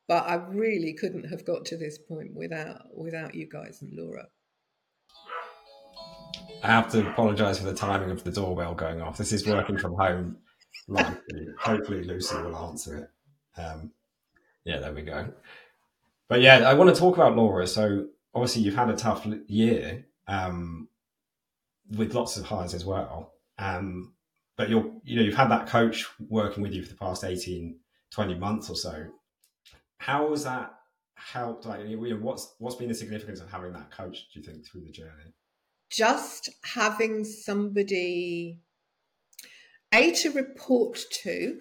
[0.09, 4.27] But I really couldn't have got to this point without without you guys and Laura.
[6.63, 9.19] I have to apologise for the timing of the doorbell going off.
[9.19, 10.37] This is working from home.
[10.89, 11.47] Likely.
[11.61, 13.11] Hopefully, Lucy will answer it.
[13.57, 13.93] Um,
[14.65, 15.33] yeah, there we go.
[16.29, 17.67] But yeah, I want to talk about Laura.
[17.67, 20.89] So obviously, you've had a tough year um,
[21.97, 23.35] with lots of highs as well.
[23.59, 24.15] Um,
[24.57, 27.77] but you're, you know, you've had that coach working with you for the past 18,
[28.11, 29.07] 20 months or so.
[29.99, 30.75] How has that
[31.15, 31.67] helped?
[31.67, 31.81] Like,
[32.21, 34.29] what's what's been the significance of having that coach?
[34.33, 35.35] Do you think through the journey?
[35.91, 38.59] Just having somebody
[39.93, 41.59] a to report to,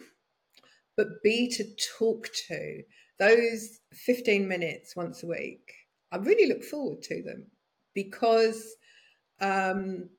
[0.97, 1.63] but b to
[1.97, 2.83] talk to.
[3.19, 5.73] Those fifteen minutes once a week,
[6.11, 7.47] I really look forward to them
[7.93, 8.75] because
[9.39, 10.09] um,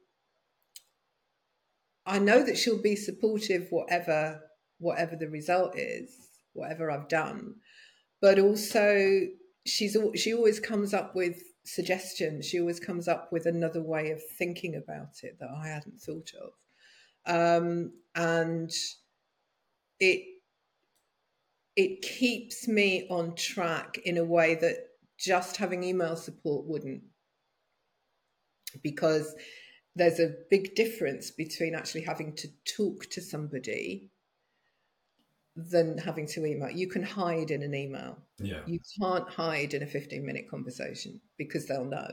[2.06, 4.40] I know that she'll be supportive, whatever
[4.78, 6.10] whatever the result is,
[6.52, 7.56] whatever I've done
[8.24, 9.20] but also
[9.66, 12.46] she's she always comes up with suggestions.
[12.46, 16.32] She always comes up with another way of thinking about it that I hadn't thought
[16.40, 16.52] of,
[17.62, 18.70] um, and
[20.00, 20.24] it
[21.76, 24.76] it keeps me on track in a way that
[25.18, 27.02] just having email support wouldn't,
[28.82, 29.34] because
[29.96, 34.10] there's a big difference between actually having to talk to somebody
[35.56, 36.70] than having to email.
[36.70, 38.18] You can hide in an email.
[38.38, 38.60] Yeah.
[38.66, 42.10] You can't hide in a 15 minute conversation because they'll know.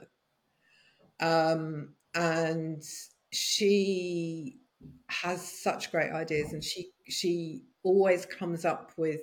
[1.19, 2.83] Um, and
[3.31, 4.59] she
[5.07, 9.21] has such great ideas and she she always comes up with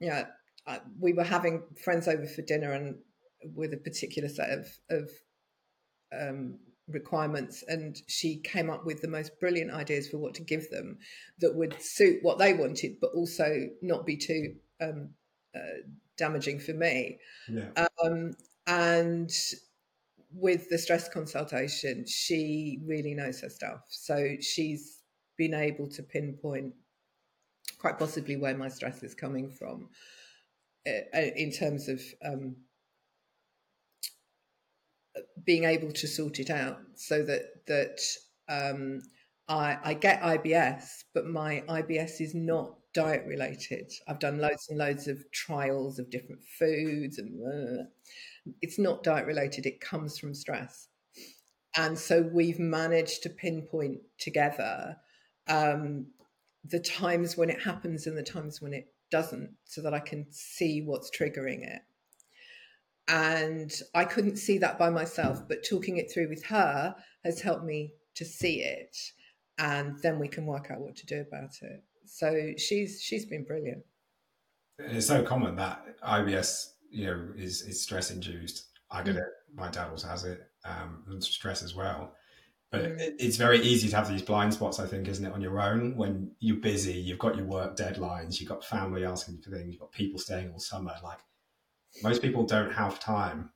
[0.00, 0.24] you know
[0.98, 2.96] we were having friends over for dinner and
[3.54, 5.10] with a particular set of of
[6.12, 6.58] um,
[6.88, 10.98] requirements and she came up with the most brilliant ideas for what to give them
[11.38, 15.10] that would suit what they wanted but also not be too um,
[15.54, 15.82] uh,
[16.16, 17.86] damaging for me yeah.
[18.02, 18.32] um,
[18.66, 19.30] and
[20.32, 25.02] with the stress consultation she really knows her stuff so she's
[25.36, 26.74] been able to pinpoint
[27.78, 29.88] quite possibly where my stress is coming from
[30.86, 32.56] uh, in terms of um,
[35.44, 38.00] being able to sort it out so that that
[38.48, 39.02] um,
[39.48, 43.92] I, I get IBS, but my IBS is not diet related.
[44.08, 47.84] I've done loads and loads of trials of different foods, and uh,
[48.62, 49.66] it's not diet related.
[49.66, 50.88] It comes from stress,
[51.76, 54.96] and so we've managed to pinpoint together
[55.48, 56.06] um,
[56.64, 60.26] the times when it happens and the times when it doesn't, so that I can
[60.30, 61.82] see what's triggering it
[63.10, 66.94] and I couldn't see that by myself, but talking it through with her
[67.24, 68.96] has helped me to see it,
[69.58, 71.82] and then we can work out what to do about it.
[72.06, 73.82] So she's she's been brilliant.
[74.78, 78.66] It's so common that IBS, you know, is is stress induced.
[78.92, 79.18] I get mm.
[79.18, 79.28] it.
[79.54, 82.14] My dad also has it, um, and stress as well.
[82.70, 83.14] But mm.
[83.18, 85.96] it's very easy to have these blind spots, I think, isn't it, on your own
[85.96, 89.80] when you're busy, you've got your work deadlines, you've got family asking for things, you've
[89.80, 90.94] got people staying all summer.
[91.02, 91.18] Like
[92.02, 93.50] most people don't have time.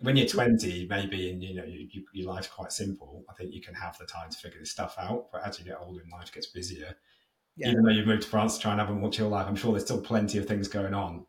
[0.00, 3.24] When you're 20, maybe, and you know you, you, your life's quite simple.
[3.30, 5.28] I think you can have the time to figure this stuff out.
[5.32, 6.96] But as you get older and life gets busier,
[7.56, 7.68] yeah.
[7.68, 9.54] even though you've moved to France to try and have a more chill life, I'm
[9.54, 11.24] sure there's still plenty of things going on.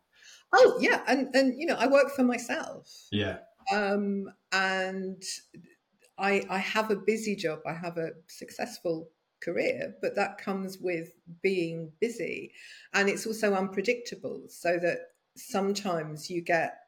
[0.52, 2.90] Oh yeah, and and you know I work for myself.
[3.10, 3.38] Yeah.
[3.72, 5.22] Um, and
[6.18, 7.60] I I have a busy job.
[7.66, 9.10] I have a successful
[9.42, 12.52] career, but that comes with being busy,
[12.92, 14.44] and it's also unpredictable.
[14.48, 14.98] So that
[15.36, 16.78] sometimes you get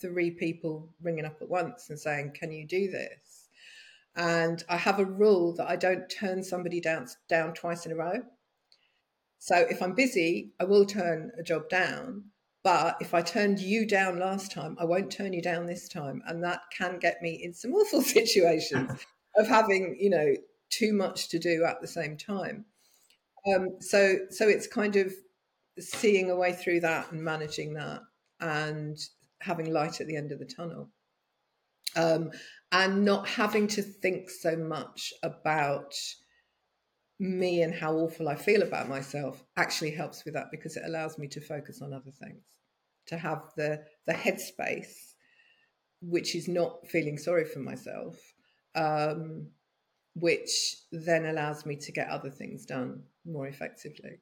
[0.00, 3.48] three people ringing up at once and saying, Can you do this?
[4.16, 7.96] And I have a rule that I don't turn somebody down, down twice in a
[7.96, 8.22] row.
[9.38, 12.24] So if I'm busy, I will turn a job down.
[12.62, 16.22] But if I turned you down last time, I won't turn you down this time.
[16.26, 20.34] And that can get me in some awful situations of having, you know,
[20.68, 22.64] too much to do at the same time.
[23.46, 25.12] Um, so, so it's kind of
[25.78, 28.02] seeing a way through that and managing that
[28.40, 28.98] and
[29.40, 30.90] having light at the end of the tunnel.
[31.96, 32.30] Um,
[32.70, 35.94] and not having to think so much about
[37.20, 41.18] me and how awful I feel about myself actually helps with that because it allows
[41.18, 42.42] me to focus on other things,
[43.10, 45.14] to have the the headspace,
[46.00, 48.16] which is not feeling sorry for myself,
[48.74, 49.48] um,
[50.14, 54.20] which then allows me to get other things done more effectively.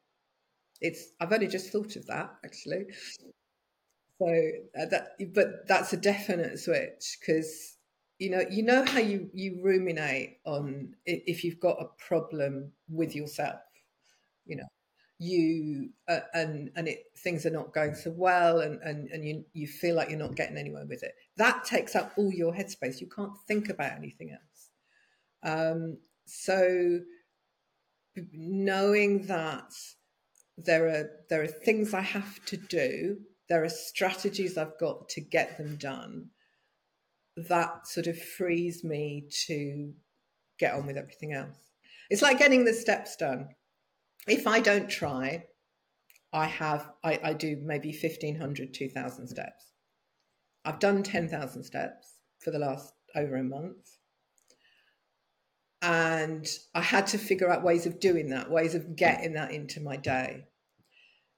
[0.80, 2.86] It's I've only just thought of that actually.
[4.20, 7.76] So uh, that, but that's a definite switch because
[8.18, 13.14] you know you know how you you ruminate on if you've got a problem with
[13.14, 13.60] yourself
[14.44, 14.66] you know
[15.18, 19.44] you uh, and and it things are not going so well and and, and you
[19.52, 21.14] you feel like you're not getting anywhere with it.
[21.36, 23.00] That takes up all your headspace.
[23.00, 24.70] You can't think about anything else.
[25.42, 27.00] Um, so
[28.32, 29.72] knowing that
[30.56, 33.16] there are there are things i have to do
[33.48, 36.28] there are strategies i've got to get them done
[37.46, 39.92] that sort of frees me to
[40.58, 41.56] get on with everything else.
[42.10, 43.48] It's like getting the steps done
[44.30, 45.44] if I don't try,
[46.32, 49.72] I have I, I do maybe 1500 2000 steps.
[50.64, 53.96] I've done 10,000 steps for the last over a month.
[55.80, 59.80] And I had to figure out ways of doing that, ways of getting that into
[59.80, 60.44] my day.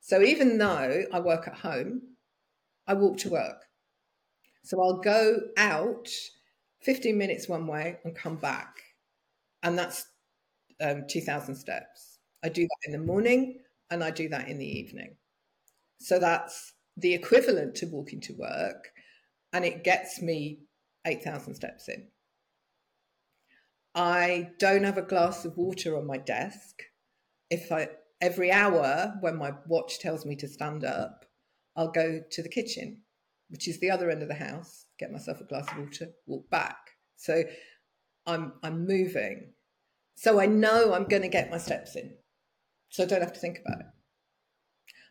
[0.01, 2.03] So even though I work at home,
[2.86, 3.66] I walk to work.
[4.64, 6.09] So I'll go out
[6.82, 8.82] 15 minutes one way and come back.
[9.62, 10.07] And that's
[10.80, 12.10] um, 2,000 steps.
[12.43, 13.61] I do that in the morning
[13.91, 15.16] and I do that in the evening.
[15.99, 18.91] So that's the equivalent to walking to work
[19.53, 20.61] and it gets me
[21.07, 22.09] 8,000 steps in.
[23.95, 26.82] I don't have a glass of water on my desk.
[27.51, 27.88] If I
[28.20, 31.24] every hour when my watch tells me to stand up,
[31.76, 33.03] I'll go to the kitchen,
[33.49, 36.49] which is the other end of the house, get myself a glass of water, walk
[36.51, 36.76] back.
[37.16, 37.43] So
[38.26, 39.55] I'm I'm moving.
[40.14, 42.14] So I know I'm going to get my steps in
[42.91, 43.86] so I don't have to think about it.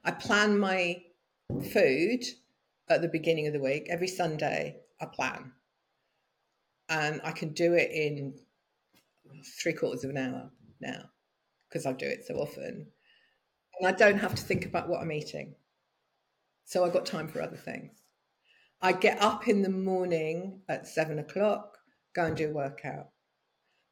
[0.03, 1.01] I plan my
[1.71, 2.23] food
[2.89, 3.88] at the beginning of the week.
[3.89, 5.53] Every Sunday, I plan.
[6.89, 8.34] And I can do it in
[9.61, 10.51] three quarters of an hour
[10.82, 11.09] now
[11.67, 12.88] because I do it so often.
[13.80, 15.55] And I don't have to think about what I'm eating.
[16.65, 17.91] So I've got time for other things.
[18.82, 21.77] I get up in the morning at seven o'clock,
[22.13, 23.09] go and do a workout.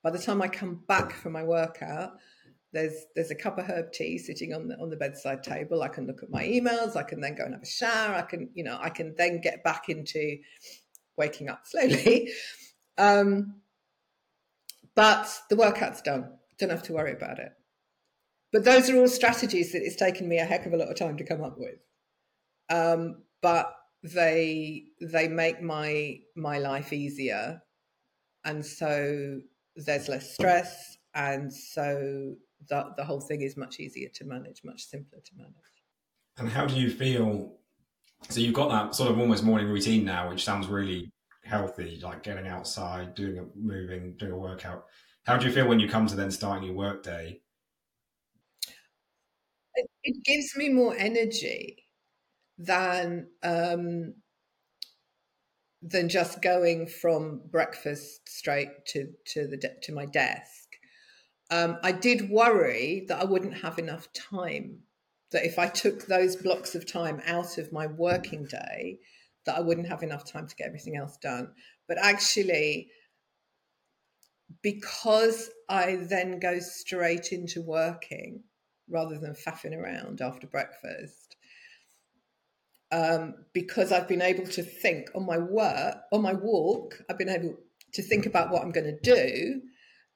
[0.03, 2.13] By the time I come back from my workout,
[2.77, 5.81] there's there's a cup of herb tea sitting on the on the bedside table.
[5.81, 6.95] I can look at my emails.
[6.95, 8.15] I can then go and have a shower.
[8.15, 10.37] I can you know I can then get back into
[11.17, 12.31] waking up slowly.
[12.99, 13.61] Um,
[14.95, 16.31] but the workout's done.
[16.57, 17.51] Don't have to worry about it.
[18.51, 20.97] But those are all strategies that it's taken me a heck of a lot of
[20.97, 21.75] time to come up with.
[22.71, 23.71] Um, but
[24.01, 27.61] they they make my my life easier,
[28.45, 29.41] and so
[29.75, 32.35] there's less stress, and so
[32.69, 35.53] the, the whole thing is much easier to manage, much simpler to manage.
[36.37, 37.57] And how do you feel?
[38.29, 41.11] So you've got that sort of almost morning routine now, which sounds really
[41.43, 44.85] healthy, like getting outside, doing a moving, doing a workout.
[45.25, 47.41] How do you feel when you come to then starting your work day?
[49.75, 51.85] It, it gives me more energy
[52.57, 54.15] than um,
[55.81, 60.66] than just going from breakfast straight to to the to my desk
[61.49, 64.79] um, I did worry that I wouldn't have enough time.
[65.31, 68.99] That if I took those blocks of time out of my working day,
[69.45, 71.51] that I wouldn't have enough time to get everything else done.
[71.87, 72.89] But actually,
[74.61, 78.43] because I then go straight into working
[78.89, 81.35] rather than faffing around after breakfast,
[82.91, 87.29] um, because I've been able to think on my work, on my walk, I've been
[87.29, 87.57] able
[87.93, 89.61] to think about what I'm going to do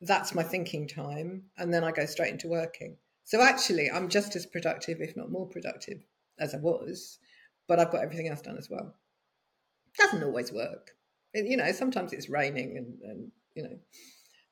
[0.02, 2.97] that's my thinking time and then i go straight into working.
[3.24, 5.99] So actually i'm just as productive if not more productive
[6.39, 7.20] as i was
[7.68, 8.95] but i've got everything else done as well.
[9.97, 10.91] Doesn't always work.
[11.34, 13.78] You know sometimes it's raining and, and you know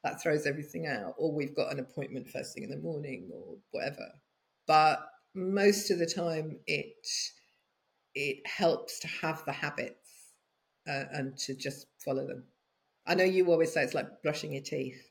[0.04, 3.58] that throws everything out or we've got an appointment first thing in the morning or
[3.72, 4.08] whatever.
[4.68, 5.00] But
[5.34, 7.08] most of the time it
[8.16, 10.34] it helps to have the habits
[10.88, 12.44] uh, and to just follow them.
[13.06, 15.09] I know you always say it's like brushing your teeth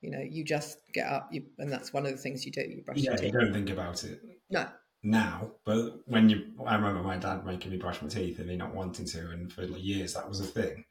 [0.00, 2.60] you know, you just get up, you, and that's one of the things you do.
[2.60, 2.98] You brush.
[2.98, 4.20] Yeah, you don't think about it.
[4.50, 4.66] No.
[5.02, 8.56] Now, but when you, I remember my dad making me brush my teeth and me
[8.56, 10.84] not wanting to, and for like years that was a thing.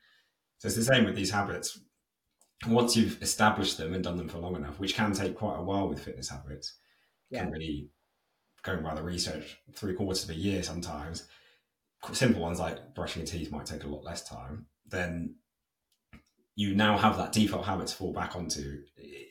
[0.59, 1.79] So it's the same with these habits.
[2.67, 5.63] Once you've established them and done them for long enough, which can take quite a
[5.63, 6.73] while with fitness habits,
[7.29, 7.43] yeah.
[7.43, 7.89] can really,
[8.63, 11.27] going by the research, three quarters of a year sometimes.
[12.11, 14.65] Simple ones like brushing your teeth might take a lot less time.
[14.87, 15.35] Then
[16.57, 18.81] you now have that default habit to fall back onto.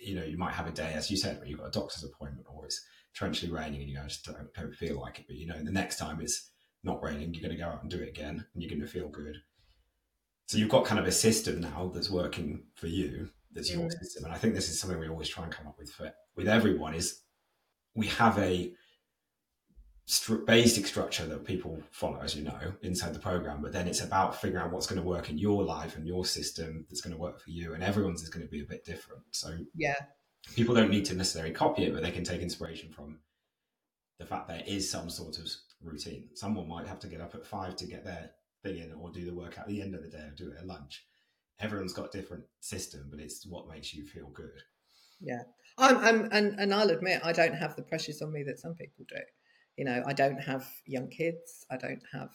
[0.00, 2.04] You know, you might have a day, as you said, where you've got a doctor's
[2.04, 2.86] appointment or it's
[3.18, 5.24] torrentially raining and you I just don't, don't feel like it.
[5.26, 6.52] But you know, the next time it's
[6.84, 8.86] not raining, you're going to go out and do it again and you're going to
[8.86, 9.38] feel good.
[10.46, 13.98] So you've got kind of a system now that's working for you, that's your mm.
[13.98, 14.24] system.
[14.24, 16.46] And I think this is something we always try and come up with for with
[16.46, 17.22] everyone is
[17.96, 18.72] we have a
[20.46, 23.60] basic structure that people follow, as you know, inside the program.
[23.60, 26.24] But then it's about figuring out what's going to work in your life and your
[26.24, 27.74] system that's going to work for you.
[27.74, 29.22] And everyone's is going to be a bit different.
[29.32, 29.96] So yeah,
[30.54, 33.18] people don't need to necessarily copy it, but they can take inspiration from
[34.18, 35.48] the fact there is some sort of
[35.82, 36.28] routine.
[36.34, 38.30] Someone might have to get up at five to get their
[38.62, 40.58] thing in, or do the work at the end of the day, or do it
[40.58, 41.04] at lunch.
[41.58, 44.62] Everyone's got a different system, but it's what makes you feel good.
[45.20, 45.42] Yeah,
[45.78, 48.74] I'm, I'm, and and I'll admit I don't have the pressures on me that some
[48.74, 49.16] people do.
[49.76, 51.66] You know, I don't have young kids.
[51.70, 52.34] I don't have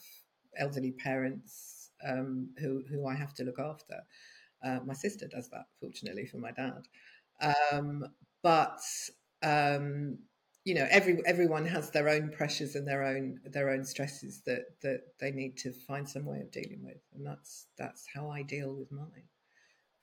[0.57, 4.01] elderly parents um, who who I have to look after.
[4.63, 6.87] Uh, my sister does that, fortunately for my dad.
[7.41, 8.05] Um,
[8.43, 8.79] but
[9.41, 10.19] um,
[10.63, 14.65] you know, every everyone has their own pressures and their own their own stresses that
[14.81, 18.43] that they need to find some way of dealing with, and that's that's how I
[18.43, 19.27] deal with mine.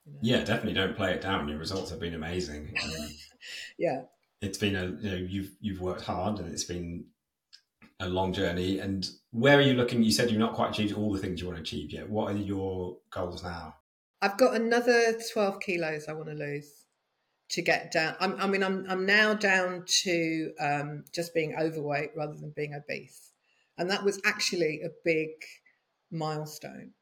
[0.05, 0.18] You know?
[0.22, 1.49] Yeah, definitely don't play it down.
[1.49, 2.74] Your results have been amazing.
[3.78, 4.03] Yeah,
[4.41, 7.05] it's been a you know you've you've worked hard and it's been
[8.01, 8.78] a long journey.
[8.78, 10.03] And where are you looking?
[10.03, 12.09] You said you've not quite achieved all the things you want to achieve yet.
[12.09, 13.74] What are your goals now?
[14.20, 16.86] I've got another twelve kilos I want to lose
[17.51, 18.16] to get down.
[18.20, 22.74] I'm, i mean, I'm I'm now down to um, just being overweight rather than being
[22.74, 23.32] obese,
[23.76, 25.30] and that was actually a big
[26.11, 26.92] milestone.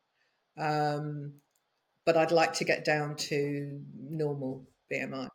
[0.58, 1.34] Um,
[2.04, 5.28] but I'd like to get down to normal BMI.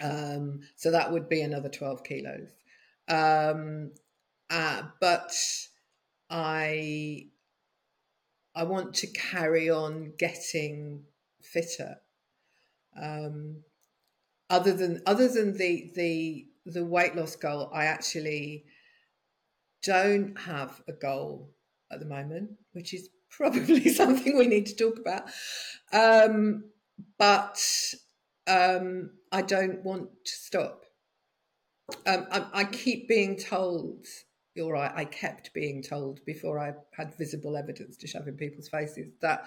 [0.00, 2.50] Um, so that would be another 12 kilos.
[3.08, 3.92] Um,
[4.52, 5.32] uh, but
[6.30, 7.28] I
[8.54, 11.04] I want to carry on getting
[11.42, 11.96] fitter.
[13.00, 13.62] Um,
[14.50, 18.66] other than other than the the the weight loss goal, I actually
[19.82, 21.50] don't have a goal
[21.90, 25.22] at the moment, which is probably something we need to talk about.
[25.92, 26.64] Um,
[27.18, 27.58] but
[28.46, 30.84] um, I don't want to stop.
[32.06, 34.06] Um, I, I, keep being told
[34.54, 34.92] you're right.
[34.94, 39.46] I kept being told before I had visible evidence to shove in people's faces that,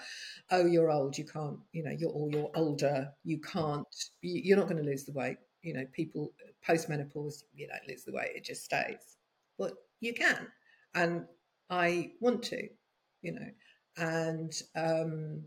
[0.50, 3.86] oh, you're old, you can't, you know, you're or you're older, you can't,
[4.20, 5.36] you're not going to lose the weight.
[5.62, 6.32] You know, people
[6.64, 9.16] post menopause, you don't lose the weight, it just stays.
[9.58, 10.48] But you can,
[10.94, 11.24] and
[11.70, 12.68] I want to,
[13.22, 13.48] you know,
[13.96, 15.42] and um,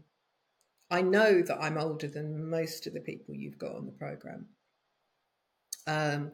[0.89, 4.47] I know that I'm older than most of the people you've got on the program.
[5.85, 6.31] Um,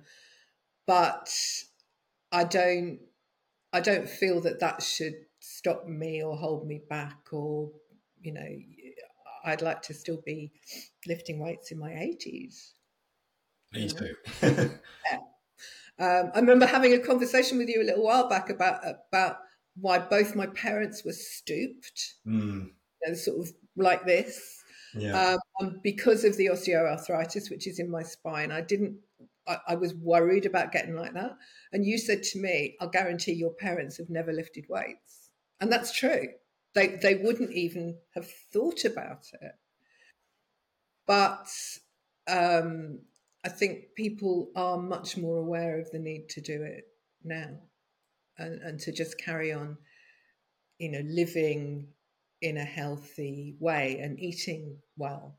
[0.88, 1.30] but
[2.32, 3.00] I don't
[3.76, 7.72] I don't feel that that should stop me or hold me back or,
[8.22, 8.48] you know,
[9.44, 10.54] I'd like to still be
[11.06, 12.72] lifting weights in my 80s.
[13.74, 14.16] Me too.
[14.42, 15.18] yeah.
[16.00, 19.40] um, I remember having a conversation with you a little while back about about
[19.76, 22.68] why both my parents were stooped, mm.
[22.68, 24.64] you know, sort of like this.
[24.98, 25.36] Yeah.
[25.60, 28.96] Um, because of the osteoarthritis, which is in my spine, I didn't
[29.48, 31.38] I, I, was worried about getting like that.
[31.72, 35.32] And you said to me, I'll guarantee your parents have never lifted weights.
[35.60, 36.28] And that's true.
[36.74, 39.52] They, they wouldn't even have thought about it.
[41.08, 41.48] But
[42.28, 43.00] um,
[43.46, 46.86] I think people are much more aware of the need to do it
[47.24, 47.60] now
[48.38, 49.78] and, and to just carry on,
[50.80, 51.88] you know, living
[52.42, 55.38] in a healthy way and eating well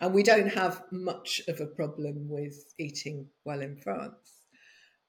[0.00, 4.38] and we don't have much of a problem with eating well in France.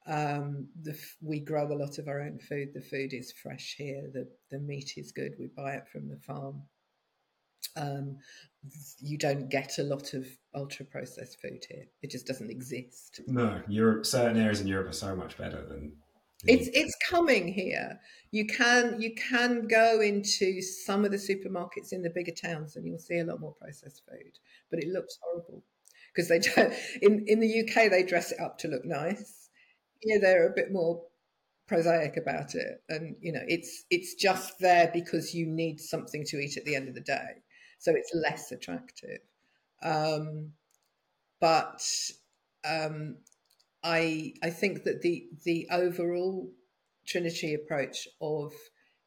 [0.06, 2.70] Um, the, we grow a lot of our own food.
[2.74, 4.10] The food is fresh here.
[4.12, 5.34] The, the meat is good.
[5.38, 6.62] We buy it from the farm.
[7.76, 8.16] Um,
[8.98, 11.84] you don't get a lot of ultra processed food here.
[12.02, 13.20] It just doesn't exist.
[13.28, 14.06] No, Europe.
[14.06, 15.92] Certain areas in Europe are so much better than
[16.44, 18.00] it's it's coming here.
[18.30, 22.86] You can you can go into some of the supermarkets in the bigger towns and
[22.86, 24.38] you'll see a lot more processed food,
[24.70, 25.62] but it looks horrible
[26.14, 26.72] because they don't.
[27.02, 29.50] In in the UK they dress it up to look nice.
[30.00, 31.02] Here they're a bit more
[31.66, 36.38] prosaic about it, and you know it's it's just there because you need something to
[36.38, 37.42] eat at the end of the day,
[37.78, 39.20] so it's less attractive.
[39.82, 40.52] Um,
[41.40, 41.82] but
[42.64, 43.16] um,
[43.82, 46.52] I I think that the the overall
[47.06, 48.52] Trinity approach of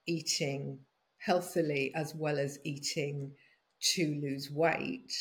[0.07, 0.79] eating
[1.17, 3.33] healthily as well as eating
[3.79, 5.13] to lose weight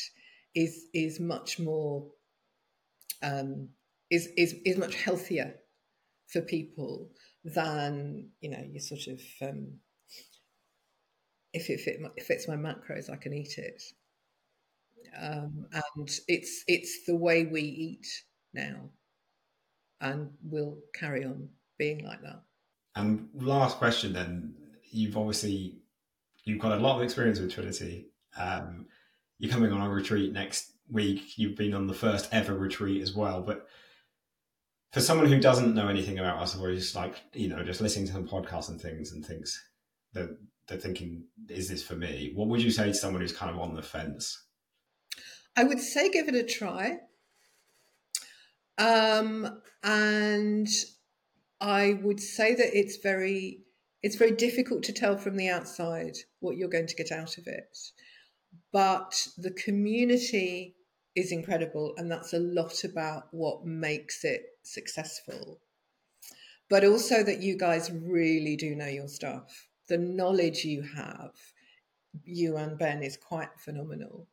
[0.55, 2.09] is is much more
[3.21, 3.69] um,
[4.09, 5.55] is is is much healthier
[6.27, 7.09] for people
[7.43, 9.79] than you know you sort of um,
[11.53, 13.81] if it fit, fits my macros I can eat it.
[15.19, 18.07] Um, and it's it's the way we eat
[18.53, 18.89] now
[20.03, 21.49] and will carry on
[21.79, 22.43] being like that.
[22.95, 24.53] And last question then,
[24.91, 25.79] you've obviously
[26.43, 28.09] you've got a lot of experience with Trinity.
[28.37, 28.85] Um,
[29.39, 31.37] you're coming on a retreat next week.
[31.37, 33.67] You've been on the first ever retreat as well, but
[34.91, 38.05] for someone who doesn't know anything about us or is like you know just listening
[38.05, 39.61] to some podcasts and things and thinks
[40.13, 40.37] that
[40.67, 43.59] they're thinking is this for me what would you say to someone who's kind of
[43.59, 44.45] on the fence
[45.57, 46.97] i would say give it a try
[48.77, 50.67] Um, and
[51.61, 53.59] I would say that it's very
[54.01, 57.47] it's very difficult to tell from the outside what you're going to get out of
[57.47, 57.77] it.
[58.73, 60.75] But the community
[61.15, 65.61] is incredible, and that's a lot about what makes it successful.
[66.69, 69.67] But also that you guys really do know your stuff.
[69.87, 71.31] The knowledge you have,
[72.25, 74.27] you and Ben, is quite phenomenal.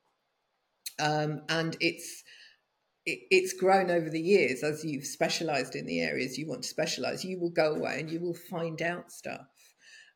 [0.99, 2.25] Um, and it's
[3.11, 6.69] it, it's grown over the years as you've specialized in the areas you want to
[6.69, 7.25] specialize.
[7.25, 9.49] You will go away and you will find out stuff,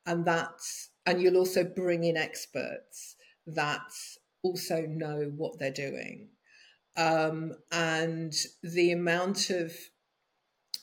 [0.06, 3.16] and that's and you'll also bring in experts
[3.46, 3.92] that
[4.42, 6.28] also know what they're doing.
[6.96, 8.32] Um, and
[8.62, 9.72] the amount of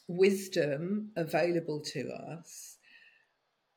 [0.08, 2.78] wisdom available to us,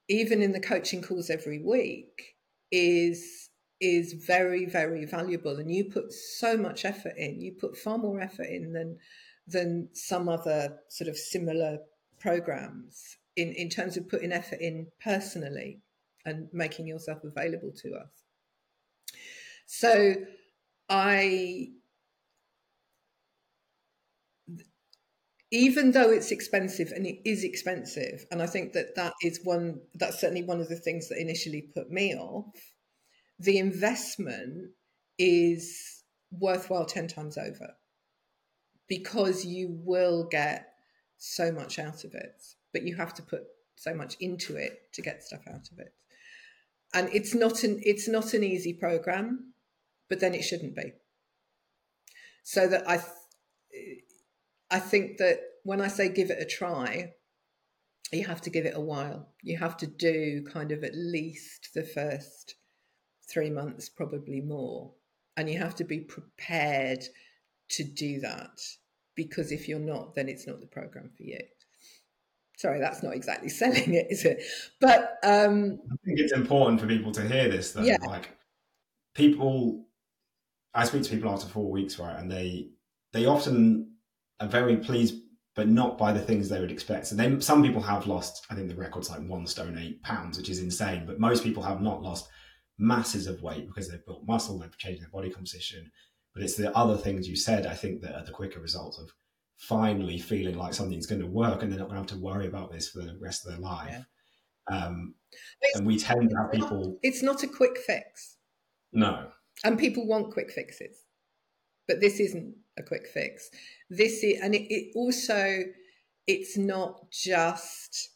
[0.08, 2.34] even in the coaching calls every week,
[2.72, 3.43] is
[3.84, 8.18] is very very valuable and you put so much effort in you put far more
[8.18, 8.96] effort in than
[9.46, 11.78] than some other sort of similar
[12.18, 15.80] programs in in terms of putting effort in personally
[16.24, 18.24] and making yourself available to us.
[19.66, 20.14] So
[20.88, 21.68] i
[25.50, 29.80] even though it's expensive and it is expensive and i think that that is one
[29.94, 32.73] that's certainly one of the things that initially put me off
[33.44, 34.70] the investment
[35.18, 37.74] is worthwhile 10 times over
[38.88, 40.66] because you will get
[41.16, 42.42] so much out of it
[42.72, 43.44] but you have to put
[43.76, 45.92] so much into it to get stuff out of it.
[46.92, 49.54] And it's not an it's not an easy program
[50.08, 50.92] but then it shouldn't be.
[52.42, 53.02] So that i
[54.70, 57.12] i think that when i say give it a try
[58.12, 59.30] you have to give it a while.
[59.42, 62.54] You have to do kind of at least the first
[63.30, 64.92] three months, probably more.
[65.36, 67.04] And you have to be prepared
[67.70, 68.60] to do that
[69.16, 71.38] because if you're not, then it's not the program for you.
[72.56, 74.42] Sorry, that's not exactly selling it, is it?
[74.80, 77.82] But um, I think it's important for people to hear this, though.
[77.82, 77.96] Yeah.
[78.06, 78.36] Like
[79.14, 79.86] people,
[80.72, 82.70] I speak to people after four weeks, right, and they
[83.12, 83.92] they often
[84.40, 85.16] are very pleased,
[85.54, 87.06] but not by the things they would expect.
[87.06, 88.46] So then some people have lost.
[88.50, 91.06] I think the record's like one stone eight pounds, which is insane.
[91.06, 92.28] But most people have not lost
[92.78, 95.90] masses of weight because they've built muscle, they've changed their body composition.
[96.34, 99.12] But it's the other things you said, I think, that are the quicker results of
[99.56, 102.46] finally feeling like something's going to work and they're not going to have to worry
[102.46, 104.04] about this for the rest of their life.
[104.70, 104.86] Yeah.
[104.86, 105.14] Um,
[105.74, 106.80] and we tend to have people.
[106.80, 108.36] Not, it's not a quick fix.
[108.92, 109.28] No.
[109.62, 110.98] And people want quick fixes.
[111.86, 113.48] But this isn't a quick fix.
[113.90, 115.64] This is, and it, it also,
[116.26, 118.10] it's not just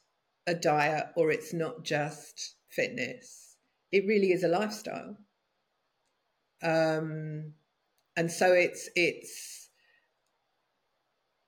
[0.46, 3.47] a diet or it's not just fitness
[3.92, 5.16] it really is a lifestyle.
[6.62, 7.54] Um,
[8.16, 9.70] and so it's it's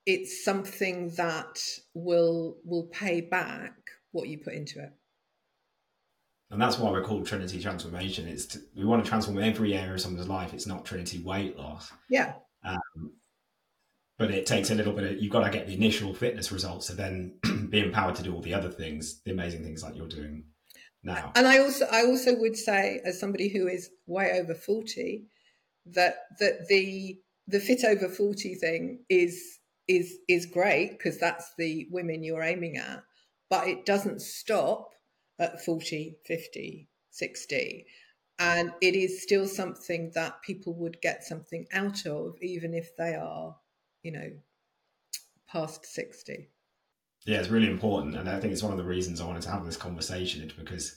[0.05, 1.59] it's something that
[1.93, 3.73] will will pay back
[4.11, 4.91] what you put into it.
[6.49, 8.27] And that's why we're called Trinity Transformation.
[8.27, 10.53] It's to, we want to transform every area of someone's life.
[10.53, 11.91] It's not Trinity weight loss.
[12.09, 12.33] Yeah.
[12.65, 13.13] Um,
[14.17, 16.87] but it takes a little bit of you've got to get the initial fitness results
[16.87, 17.39] to then
[17.69, 20.43] be empowered to do all the other things, the amazing things like you're doing
[21.03, 21.31] now.
[21.35, 25.27] And I also I also would say, as somebody who is way over forty,
[25.85, 31.87] that that the the fit over forty thing is is is great because that's the
[31.91, 33.03] women you're aiming at,
[33.49, 34.91] but it doesn't stop
[35.39, 37.85] at 40, 50, 60.
[38.39, 43.15] And it is still something that people would get something out of, even if they
[43.15, 43.55] are,
[44.03, 44.31] you know,
[45.47, 46.49] past 60.
[47.25, 48.15] Yeah, it's really important.
[48.15, 50.53] And I think it's one of the reasons I wanted to have this conversation is
[50.53, 50.95] because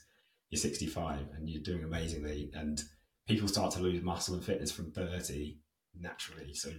[0.51, 2.51] you're 65 and you're doing amazingly.
[2.55, 2.81] And
[3.29, 5.59] people start to lose muscle and fitness from 30
[5.99, 6.55] naturally.
[6.55, 6.71] So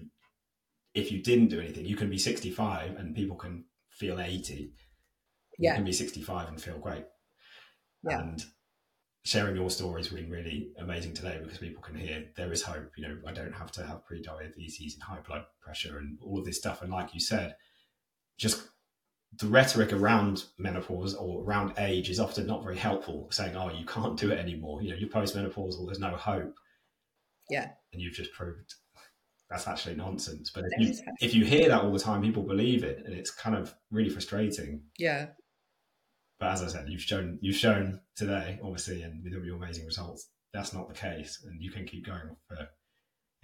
[0.93, 4.73] if you didn't do anything, you can be 65 and people can feel 80.
[5.59, 5.71] Yeah.
[5.71, 7.05] You can be 65 and feel great.
[8.03, 8.19] Yeah.
[8.19, 8.43] And
[9.23, 12.91] sharing your story has been really amazing today because people can hear there is hope.
[12.97, 16.45] You know, I don't have to have pre-diabetes and high blood pressure and all of
[16.45, 16.81] this stuff.
[16.81, 17.55] And like you said,
[18.37, 18.67] just
[19.37, 23.85] the rhetoric around menopause or around age is often not very helpful, saying, "Oh, you
[23.85, 24.81] can't do it anymore.
[24.81, 25.85] You know, you're postmenopausal.
[25.85, 26.55] There's no hope."
[27.49, 28.75] Yeah, and you've just proved
[29.49, 30.51] that's actually nonsense.
[30.53, 33.31] But if you, if you hear that all the time, people believe it, and it's
[33.31, 34.81] kind of really frustrating.
[34.97, 35.27] Yeah.
[36.39, 39.85] But as I said, you've shown you've shown today, obviously, and with all your amazing
[39.85, 42.67] results, that's not the case, and you can keep going for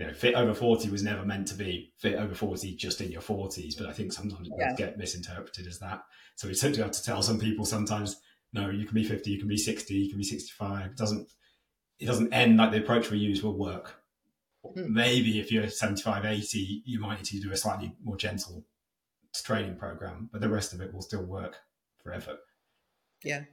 [0.01, 3.11] you know, fit over 40 was never meant to be fit over 40 just in
[3.11, 4.73] your 40s, but I think sometimes it yeah.
[4.75, 6.01] get misinterpreted as that.
[6.35, 8.19] So we simply have to tell some people sometimes,
[8.51, 10.87] no, you can be 50, you can be 60, you can be 65.
[10.87, 11.31] It doesn't,
[11.99, 14.01] it doesn't end like the approach we use will work.
[14.75, 14.87] Mm.
[14.89, 18.65] Maybe if you're 75, 80, you might need to do a slightly more gentle
[19.43, 21.57] training program, but the rest of it will still work
[22.01, 22.37] forever.
[23.23, 23.43] Yeah.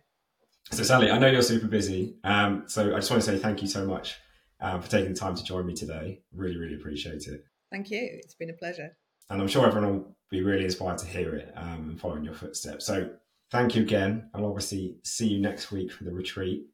[0.70, 2.16] So, Sally, I know you're super busy.
[2.24, 4.16] Um, so, I just want to say thank you so much
[4.61, 6.20] um, for taking the time to join me today.
[6.34, 7.44] Really, really appreciate it.
[7.70, 8.00] Thank you.
[8.02, 8.96] It's been a pleasure.
[9.30, 12.24] And I'm sure everyone will be really inspired to hear it um, and follow in
[12.24, 12.86] your footsteps.
[12.86, 13.11] So,
[13.50, 14.30] thank you again.
[14.34, 16.66] I'll obviously see you next week for the retreat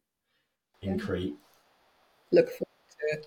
[0.83, 1.05] in yeah.
[1.05, 1.35] Crete.
[2.33, 3.27] Look forward to it.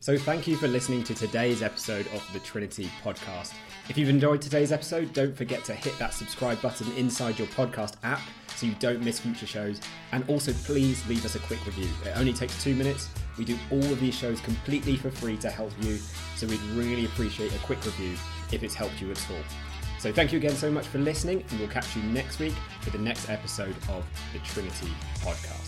[0.00, 3.54] So, thank you for listening to today's episode of the Trinity podcast.
[3.88, 7.94] If you've enjoyed today's episode, don't forget to hit that subscribe button inside your podcast
[8.02, 8.20] app
[8.56, 9.80] so you don't miss future shows.
[10.12, 11.88] And also, please leave us a quick review.
[12.04, 13.08] It only takes two minutes.
[13.40, 15.96] We do all of these shows completely for free to help you,
[16.36, 18.12] so we'd really appreciate a quick review
[18.52, 19.38] if it's helped you at all.
[19.98, 22.90] So, thank you again so much for listening, and we'll catch you next week for
[22.90, 25.59] the next episode of the Trinity podcast.